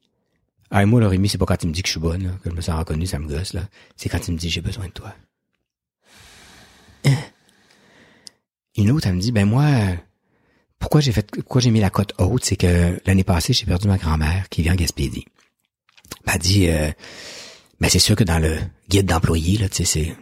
ah, 0.70 0.84
moi, 0.84 1.00
le 1.00 1.06
Rémi, 1.06 1.28
c'est 1.28 1.38
pas 1.38 1.46
quand 1.46 1.62
il 1.62 1.68
me 1.68 1.72
dit 1.72 1.82
que 1.82 1.88
je 1.88 1.92
suis 1.92 2.00
bonne, 2.00 2.24
là, 2.24 2.30
que 2.42 2.50
je 2.50 2.54
me 2.54 2.60
sens 2.60 2.78
reconnu, 2.78 3.06
ça 3.06 3.18
me 3.18 3.28
gosse, 3.28 3.52
là. 3.54 3.68
C'est 3.96 4.08
quand 4.08 4.26
il 4.28 4.34
me 4.34 4.38
dit, 4.38 4.50
j'ai 4.50 4.60
besoin 4.60 4.86
de 4.86 4.92
toi. 4.92 5.14
Une 8.76 8.90
autre, 8.90 9.06
elle 9.06 9.14
me 9.14 9.20
dit, 9.20 9.32
ben 9.32 9.46
moi, 9.46 9.64
pourquoi 10.78 11.00
j'ai 11.00 11.12
fait, 11.12 11.30
pourquoi 11.30 11.60
j'ai 11.60 11.70
mis 11.70 11.80
la 11.80 11.90
cote 11.90 12.12
haute, 12.18 12.44
c'est 12.44 12.56
que 12.56 13.00
l'année 13.06 13.24
passée, 13.24 13.52
j'ai 13.52 13.66
perdu 13.66 13.88
ma 13.88 13.96
grand-mère 13.96 14.48
qui 14.50 14.62
vit 14.62 14.70
en 14.70 14.74
Gaspésie. 14.74 15.24
Ben, 16.26 16.34
Elle 16.34 16.40
dit, 16.40 16.68
euh, 16.68 16.90
ben 17.80 17.88
c'est 17.88 17.98
sûr 17.98 18.16
que 18.16 18.24
dans 18.24 18.38
le 18.38 18.58
guide 18.88 19.06
d'employés, 19.06 19.58
là, 19.58 19.68
tu 19.68 19.76
sais, 19.76 19.84
c'est, 19.84 20.16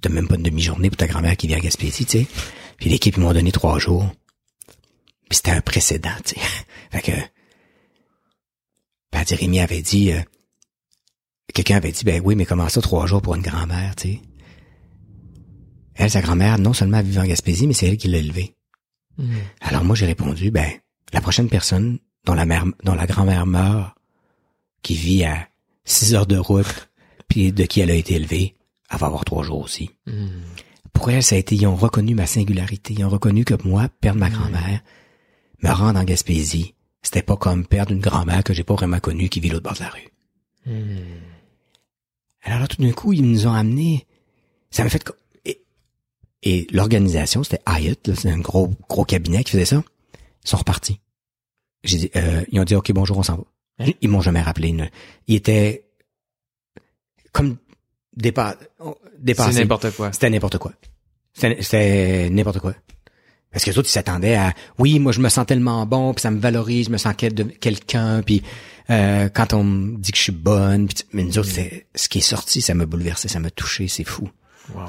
t'as 0.00 0.10
même 0.10 0.28
pas 0.28 0.34
une 0.34 0.42
demi-journée 0.42 0.90
pour 0.90 0.96
ta 0.96 1.06
grand-mère 1.06 1.36
qui 1.36 1.46
vit 1.46 1.56
en 1.56 1.60
Gaspésie, 1.60 2.04
tu 2.04 2.18
sais. 2.18 2.26
Puis 2.78 2.90
l'équipe, 2.90 3.16
ils 3.16 3.20
m'ont 3.20 3.32
donné 3.32 3.52
trois 3.52 3.78
jours. 3.78 4.10
Puis 5.28 5.36
c'était 5.36 5.52
un 5.52 5.60
précédent, 5.60 6.10
tu 6.24 6.34
sais. 6.34 6.40
fait 6.90 7.02
que, 7.02 7.12
ben, 9.12 9.24
elle 9.28 9.36
Rémi 9.36 9.60
avait 9.60 9.82
dit, 9.82 10.12
euh, 10.12 10.20
quelqu'un 11.54 11.76
avait 11.76 11.92
dit, 11.92 12.04
ben 12.04 12.20
oui, 12.24 12.34
mais 12.34 12.46
comment 12.46 12.68
ça, 12.68 12.80
trois 12.80 13.06
jours 13.06 13.22
pour 13.22 13.36
une 13.36 13.42
grand-mère, 13.42 13.94
tu 13.94 14.14
sais? 14.14 14.20
Elle, 15.94 16.10
sa 16.10 16.20
grand-mère, 16.20 16.58
non 16.58 16.72
seulement 16.72 16.98
elle 16.98 17.06
vivait 17.06 17.20
en 17.20 17.26
Gaspésie, 17.26 17.66
mais 17.66 17.74
c'est 17.74 17.86
elle 17.86 17.96
qui 17.96 18.08
l'a 18.08 18.18
élevée. 18.18 18.56
Hmm. 19.18 19.34
Alors 19.60 19.84
moi, 19.84 19.94
j'ai 19.94 20.06
répondu, 20.06 20.50
ben, 20.50 20.70
la 21.12 21.20
prochaine 21.20 21.48
personne 21.48 21.98
dont 22.24 22.34
la 22.34 22.46
mère, 22.46 22.64
dont 22.82 22.94
la 22.94 23.06
grand-mère 23.06 23.46
meurt, 23.46 23.94
qui 24.82 24.94
vit 24.94 25.24
à 25.24 25.48
six 25.84 26.14
heures 26.14 26.26
de 26.26 26.36
route, 26.36 26.90
puis 27.28 27.52
de 27.52 27.64
qui 27.64 27.80
elle 27.80 27.90
a 27.90 27.94
été 27.94 28.14
élevée, 28.14 28.56
elle 28.90 28.98
va 28.98 29.06
avoir 29.06 29.24
trois 29.24 29.44
jours 29.44 29.60
aussi. 29.60 29.90
Hmm. 30.06 30.28
Pour 30.92 31.10
elle, 31.10 31.22
ça 31.22 31.34
a 31.34 31.38
été, 31.38 31.56
ils 31.56 31.66
ont 31.66 31.76
reconnu 31.76 32.14
ma 32.14 32.26
singularité. 32.26 32.94
Ils 32.96 33.04
ont 33.04 33.08
reconnu 33.08 33.44
que 33.44 33.54
moi, 33.66 33.88
perdre 34.00 34.20
ma 34.20 34.30
grand-mère, 34.30 34.80
me 35.62 35.70
rendre 35.70 35.98
en 35.98 36.04
Gaspésie, 36.04 36.74
c'était 37.02 37.22
pas 37.22 37.36
comme 37.36 37.66
perdre 37.66 37.92
une 37.92 38.00
grand-mère 38.00 38.42
que 38.42 38.54
j'ai 38.54 38.64
pas 38.64 38.74
vraiment 38.74 39.00
connue 39.00 39.28
qui 39.28 39.40
vit 39.40 39.50
l'autre 39.50 39.64
bord 39.64 39.74
de 39.74 39.80
la 39.80 39.90
rue. 39.90 40.08
Alors 42.42 42.60
là, 42.60 42.66
tout 42.66 42.80
d'un 42.80 42.92
coup, 42.92 43.12
ils 43.12 43.22
nous 43.22 43.46
ont 43.46 43.52
amenés. 43.52 44.06
Ça 44.70 44.84
m'a 44.84 44.90
fait 44.90 45.04
et, 46.44 46.66
l'organisation, 46.72 47.42
c'était 47.42 47.62
Hyatt, 47.66 48.14
c'est 48.14 48.30
un 48.30 48.38
gros 48.38 48.72
gros 48.88 49.04
cabinet 49.04 49.44
qui 49.44 49.52
faisait 49.52 49.64
ça. 49.64 49.82
Ils 50.44 50.48
sont 50.48 50.58
repartis. 50.58 51.00
J'ai 51.82 51.98
dit, 51.98 52.10
euh, 52.16 52.42
ils 52.50 52.60
ont 52.60 52.64
dit, 52.64 52.74
ok, 52.74 52.92
bonjour, 52.92 53.18
on 53.18 53.22
s'en 53.22 53.36
va. 53.36 53.44
Ils 54.00 54.08
m'ont 54.08 54.20
jamais 54.20 54.40
rappelé. 54.40 54.74
Ils 55.26 55.34
étaient 55.34 55.84
comme 57.32 57.56
dépa, 58.16 58.56
C'est 58.78 58.86
dépassés. 59.18 59.60
n'importe 59.60 59.90
quoi. 59.90 60.12
C'était 60.12 60.30
n'importe 60.30 60.58
quoi. 60.58 60.72
C'était 61.32 61.62
c'était 61.62 62.30
n'importe 62.30 62.60
quoi. 62.60 62.74
Parce 63.50 63.64
que 63.64 63.70
les 63.70 63.78
autres, 63.78 63.88
ils 63.88 63.92
s'attendaient 63.92 64.34
à 64.34 64.52
oui, 64.78 64.98
moi 64.98 65.12
je 65.12 65.20
me 65.20 65.28
sens 65.28 65.46
tellement 65.46 65.86
bon, 65.86 66.12
puis 66.14 66.22
ça 66.22 66.30
me 66.30 66.40
valorise, 66.40 66.86
je 66.86 66.90
me 66.90 66.96
sens 66.96 67.16
de 67.16 67.42
quelqu'un, 67.44 68.22
puis 68.22 68.42
euh, 68.90 69.28
quand 69.28 69.52
on 69.52 69.62
me 69.64 69.96
dit 69.96 70.10
que 70.10 70.18
je 70.18 70.22
suis 70.24 70.32
bonne, 70.32 70.88
puis 70.88 71.04
mais 71.12 71.22
nous 71.22 71.38
autres, 71.38 71.50
c'est 71.50 71.86
ce 71.94 72.08
qui 72.08 72.18
est 72.18 72.22
sorti, 72.22 72.60
ça 72.60 72.74
m'a 72.74 72.86
bouleversé, 72.86 73.28
ça 73.28 73.38
m'a 73.40 73.50
touché, 73.50 73.88
c'est 73.88 74.04
fou. 74.04 74.28
Wow. 74.74 74.86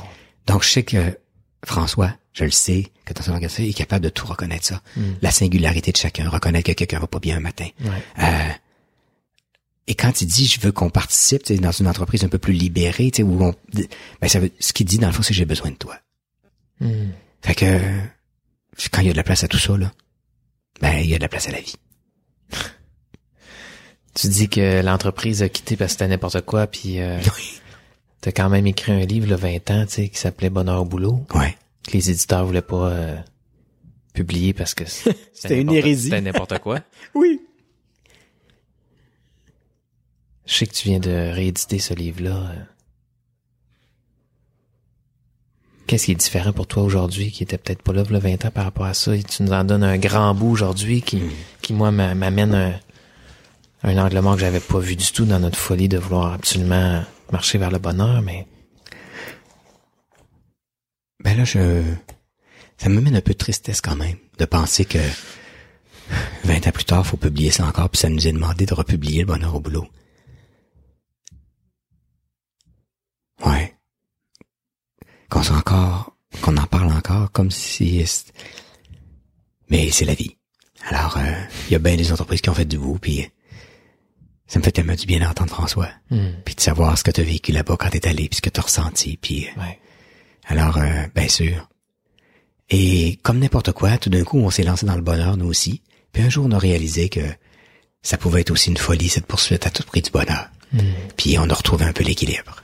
Donc 0.48 0.64
je 0.64 0.70
sais 0.70 0.84
que 0.84 1.18
François, 1.66 2.14
je 2.34 2.44
le 2.44 2.52
sais, 2.52 2.92
que 3.06 3.14
dans 3.14 3.22
son 3.22 3.32
organisation, 3.32 3.64
il 3.64 3.70
est 3.70 3.74
capable 3.74 4.04
de 4.04 4.10
tout 4.10 4.26
reconnaître 4.26 4.66
ça. 4.66 4.82
La 5.22 5.32
singularité 5.32 5.92
de 5.92 5.98
chacun, 5.98 6.30
reconnaître 6.30 6.68
que 6.68 6.74
quelqu'un 6.74 7.00
va 7.00 7.08
pas 7.08 7.20
bien 7.20 7.38
un 7.38 7.42
matin. 7.42 7.68
Ouais. 7.82 8.24
Euh, 8.24 8.52
et 9.88 9.96
quand 9.96 10.22
il 10.22 10.26
dit 10.26 10.48
je 10.48 10.60
veux 10.60 10.72
qu'on 10.72 10.90
participe 10.90 11.52
dans 11.54 11.72
une 11.72 11.88
entreprise 11.88 12.24
un 12.24 12.28
peu 12.28 12.40
plus 12.40 12.54
libérée, 12.54 13.12
tu 13.12 13.18
sais, 13.18 13.24
où 13.24 13.44
on, 13.44 13.54
ben 14.22 14.28
ça 14.28 14.40
veut, 14.40 14.52
ce 14.60 14.74
qu'il 14.74 14.86
dit 14.86 14.98
dans 14.98 15.08
le 15.08 15.14
fond, 15.14 15.22
c'est 15.22 15.34
j'ai 15.34 15.46
besoin 15.46 15.72
de 15.72 15.76
toi. 15.76 15.98
Hmm. 16.80 17.10
Fait 17.42 17.56
que 17.56 17.80
quand 18.92 19.02
il 19.02 19.08
y 19.08 19.10
a 19.10 19.14
de 19.14 19.18
la 19.18 19.24
place 19.24 19.44
à 19.44 19.48
tout 19.48 19.60
ça, 19.60 19.78
là, 19.78 19.92
ben 20.82 20.98
il 20.98 21.10
y 21.10 21.14
a 21.14 21.18
de 21.18 21.24
la 21.24 21.30
place 21.30 21.48
à 21.48 21.52
la 21.52 21.62
vie. 21.62 21.76
Tu 24.16 24.30
dis 24.30 24.48
que 24.48 24.82
l'entreprise 24.82 25.44
a 25.44 25.50
quitté 25.50 25.76
parce 25.76 25.90
que 25.90 26.00
c'était 26.00 26.08
n'importe 26.08 26.40
quoi, 26.40 26.68
puis 26.68 27.02
euh, 27.02 27.20
t'as 28.26 28.32
quand 28.32 28.50
même 28.50 28.66
écrit 28.66 28.92
un 28.92 29.06
livre, 29.06 29.28
le 29.30 29.36
20 29.36 29.70
ans, 29.70 29.86
tu 29.86 29.94
sais, 29.94 30.10
qui 30.10 30.18
s'appelait 30.18 30.50
Bonheur 30.50 30.82
au 30.82 30.86
boulot, 30.86 31.24
Ouais. 31.36 31.56
que 31.88 31.92
les 31.92 32.10
éditeurs 32.10 32.44
voulaient 32.44 32.64
pas 32.64 32.90
euh, 32.90 33.16
publier 34.14 34.52
parce 34.54 34.74
que 34.74 34.84
C'était 35.34 35.62
une 35.62 35.72
hérésie. 35.72 36.10
C'était 36.10 36.22
n'importe 36.22 36.58
quoi. 36.58 36.80
Oui. 37.14 37.40
Je 40.48 40.54
sais 40.56 40.66
que 40.66 40.74
tu 40.74 40.90
viens 40.90 41.00
de 41.00 41.10
rééditer 41.34 41.78
ce 41.78 41.94
livre-là. 41.94 42.36
euh. 42.36 42.64
Qu'est-ce 45.88 46.06
qui 46.06 46.12
est 46.14 46.16
différent 46.16 46.52
pour 46.52 46.66
toi 46.66 46.82
aujourd'hui, 46.82 47.32
qui 47.32 47.44
était 47.44 47.60
peut-être 47.60 47.84
pas 47.84 47.94
là 47.94 48.04
le 48.10 48.18
20 48.18 48.46
ans 48.46 48.52
par 48.52 48.64
rapport 48.64 48.86
à 48.88 48.96
ça? 48.96 49.16
Et 49.16 49.22
tu 49.22 49.44
nous 49.44 49.52
en 49.54 49.64
donnes 49.64 49.84
un 49.84 49.98
grand 50.00 50.34
bout 50.34 50.50
aujourd'hui 50.50 51.04
qui, 51.04 51.22
qui 51.62 51.74
moi, 51.74 51.92
m'a- 51.92 52.16
m'amène 52.16 52.56
un, 52.56 52.74
un 53.84 53.98
angle 54.04 54.20
mort 54.22 54.34
que 54.34 54.42
j'avais 54.42 54.60
pas 54.60 54.80
vu 54.80 54.96
du 54.96 55.12
tout 55.12 55.26
dans 55.26 55.40
notre 55.40 55.60
folie 55.60 55.88
de 55.88 56.00
vouloir 56.00 56.34
absolument 56.34 57.04
marcher 57.32 57.58
vers 57.58 57.72
le 57.72 57.80
bonheur, 57.80 58.22
mais 58.22 58.48
Ben 61.26 61.36
là, 61.36 61.44
je, 61.44 61.82
ça 62.78 62.88
me 62.90 63.02
mène 63.02 63.16
un 63.16 63.22
peu 63.22 63.34
de 63.34 63.38
tristesse 63.38 63.82
quand 63.82 63.96
même 63.96 64.18
de 64.38 64.46
penser 64.46 64.86
que 64.86 65.00
20 66.44 66.68
ans 66.68 66.72
plus 66.72 66.86
tard, 66.86 67.06
faut 67.06 67.18
publier 67.18 67.50
ça 67.50 67.66
encore, 67.66 67.90
puis 67.90 68.00
ça 68.00 68.10
nous 68.10 68.28
est 68.28 68.32
demandé 68.32 68.66
de 68.68 68.74
republier 68.76 69.22
le 69.22 69.26
bonheur 69.26 69.56
au 69.56 69.60
boulot. 69.60 69.88
Ouais. 73.44 73.76
Qu'on 75.30 75.42
soit 75.42 75.58
encore, 75.58 76.16
qu'on 76.42 76.58
en 76.58 76.68
parle 76.68 76.92
encore 76.92 77.32
comme 77.32 77.50
si, 77.52 78.06
mais 79.70 79.90
c'est 79.90 80.06
la 80.06 80.14
vie. 80.14 80.38
Alors, 80.88 81.18
euh, 81.18 81.42
il 81.68 81.74
y 81.74 81.76
a 81.76 81.80
bien 81.80 81.96
des 81.96 82.12
entreprises 82.12 82.42
qui 82.42 82.50
ont 82.50 82.54
fait 82.54 82.66
du 82.66 82.78
bout, 82.78 83.00
puis 83.00 83.28
ça 84.48 84.60
me 84.60 84.64
fait 84.64 84.72
tellement 84.72 84.96
du 84.96 85.06
bien 85.06 85.20
d'entendre 85.20 85.52
François, 85.52 85.90
hmm, 86.12 86.30
puis 86.44 86.56
de 86.56 86.62
savoir 86.62 86.98
ce 86.98 87.04
que 87.04 87.12
tu 87.12 87.22
as 87.22 87.24
vécu 87.24 87.52
là-bas 87.52 87.78
quand 87.80 87.90
t'es 87.90 88.08
allé, 88.08 88.30
puis 88.30 88.38
ce 88.38 88.42
que 88.42 88.50
t'as 88.50 88.62
ressenti, 88.62 89.18
puis 89.18 89.48
euh, 89.48 89.62
ouais. 89.62 89.80
alors, 90.48 90.78
euh, 90.78 91.08
bien 91.16 91.28
sûr. 91.28 91.68
Et 92.70 93.20
comme 93.24 93.40
n'importe 93.40 93.72
quoi, 93.72 93.98
tout 93.98 94.10
d'un 94.10 94.24
coup, 94.24 94.40
on 94.40 94.50
s'est 94.50 94.64
lancé 94.64 94.86
dans 94.86 94.96
le 94.96 95.02
bonheur, 95.02 95.38
nous 95.38 95.48
aussi. 95.48 95.82
Puis 96.12 96.24
un 96.24 96.30
jour, 96.30 96.46
on 96.48 96.52
a 96.52 96.58
réalisé 96.58 97.10
que 97.10 97.22
ça 98.02 98.18
pouvait 98.18 98.42
être 98.42 98.52
aussi 98.52 98.70
une 98.70 98.78
folie, 98.78 99.10
cette 99.10 99.26
poursuite 99.26 99.66
à 99.68 99.70
tout 99.70 99.84
prix 99.84 100.02
du 100.02 100.12
bonheur. 100.12 100.50
Hmm. 100.74 100.80
Puis 101.18 101.38
on 101.38 101.50
a 101.50 101.54
retrouvé 101.54 101.86
un 101.86 101.94
peu 101.94 102.04
l'équilibre. 102.04 102.62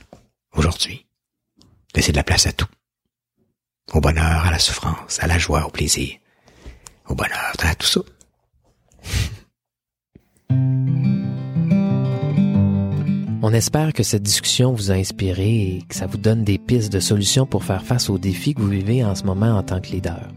Aujourd'hui. 0.54 1.06
Laisser 1.94 2.12
de 2.12 2.16
la 2.16 2.24
place 2.24 2.46
à 2.46 2.52
tout. 2.52 2.66
Au 3.92 4.00
bonheur, 4.00 4.46
à 4.46 4.50
la 4.50 4.58
souffrance, 4.58 5.18
à 5.20 5.26
la 5.26 5.38
joie, 5.38 5.66
au 5.66 5.70
plaisir. 5.70 6.16
Au 7.06 7.14
bonheur, 7.14 7.52
à 7.58 7.74
tout 7.74 7.86
ça. 7.86 8.00
On 13.44 13.52
espère 13.52 13.92
que 13.92 14.04
cette 14.04 14.22
discussion 14.22 14.72
vous 14.72 14.92
a 14.92 14.94
inspiré 14.94 15.62
et 15.62 15.82
que 15.88 15.96
ça 15.96 16.06
vous 16.06 16.16
donne 16.16 16.44
des 16.44 16.58
pistes 16.58 16.92
de 16.92 17.00
solutions 17.00 17.44
pour 17.44 17.64
faire 17.64 17.82
face 17.82 18.08
aux 18.08 18.16
défis 18.16 18.54
que 18.54 18.62
vous 18.62 18.68
vivez 18.68 19.04
en 19.04 19.16
ce 19.16 19.24
moment 19.24 19.58
en 19.58 19.64
tant 19.64 19.80
que 19.80 19.90
leader. 19.90 20.28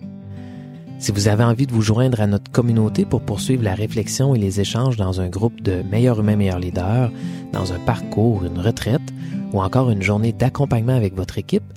Si 0.97 1.11
vous 1.11 1.27
avez 1.27 1.43
envie 1.43 1.67
de 1.67 1.71
vous 1.71 1.83
joindre 1.83 2.19
à 2.19 2.25
notre 2.25 2.51
communauté 2.51 3.05
pour 3.05 3.21
poursuivre 3.21 3.63
la 3.63 3.75
réflexion 3.75 4.33
et 4.33 4.39
les 4.39 4.59
échanges 4.59 4.95
dans 4.95 5.21
un 5.21 5.29
groupe 5.29 5.61
de 5.61 5.83
meilleurs 5.83 6.19
humains, 6.19 6.35
meilleurs 6.35 6.57
leaders, 6.57 7.11
dans 7.53 7.73
un 7.73 7.79
parcours, 7.79 8.43
une 8.43 8.57
retraite 8.57 9.13
ou 9.53 9.61
encore 9.61 9.91
une 9.91 10.01
journée 10.01 10.33
d'accompagnement 10.33 10.95
avec 10.95 11.13
votre 11.13 11.37
équipe, 11.37 11.73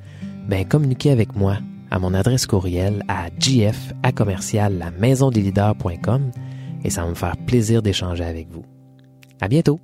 ben 0.48 0.64
communiquez 0.64 1.10
avec 1.10 1.36
moi 1.36 1.58
à 1.90 1.98
mon 1.98 2.14
adresse 2.14 2.46
courriel 2.46 3.04
à 3.08 3.28
gf 3.38 3.92
à 4.02 4.12
commercial 4.12 4.78
la 4.78 4.90
maison 4.92 5.30
des 5.30 5.42
leaders.com 5.42 6.30
et 6.84 6.88
ça 6.88 7.02
va 7.02 7.10
me 7.10 7.14
faire 7.14 7.36
plaisir 7.36 7.82
d'échanger 7.82 8.24
avec 8.24 8.48
vous. 8.50 8.64
À 9.42 9.48
bientôt! 9.48 9.78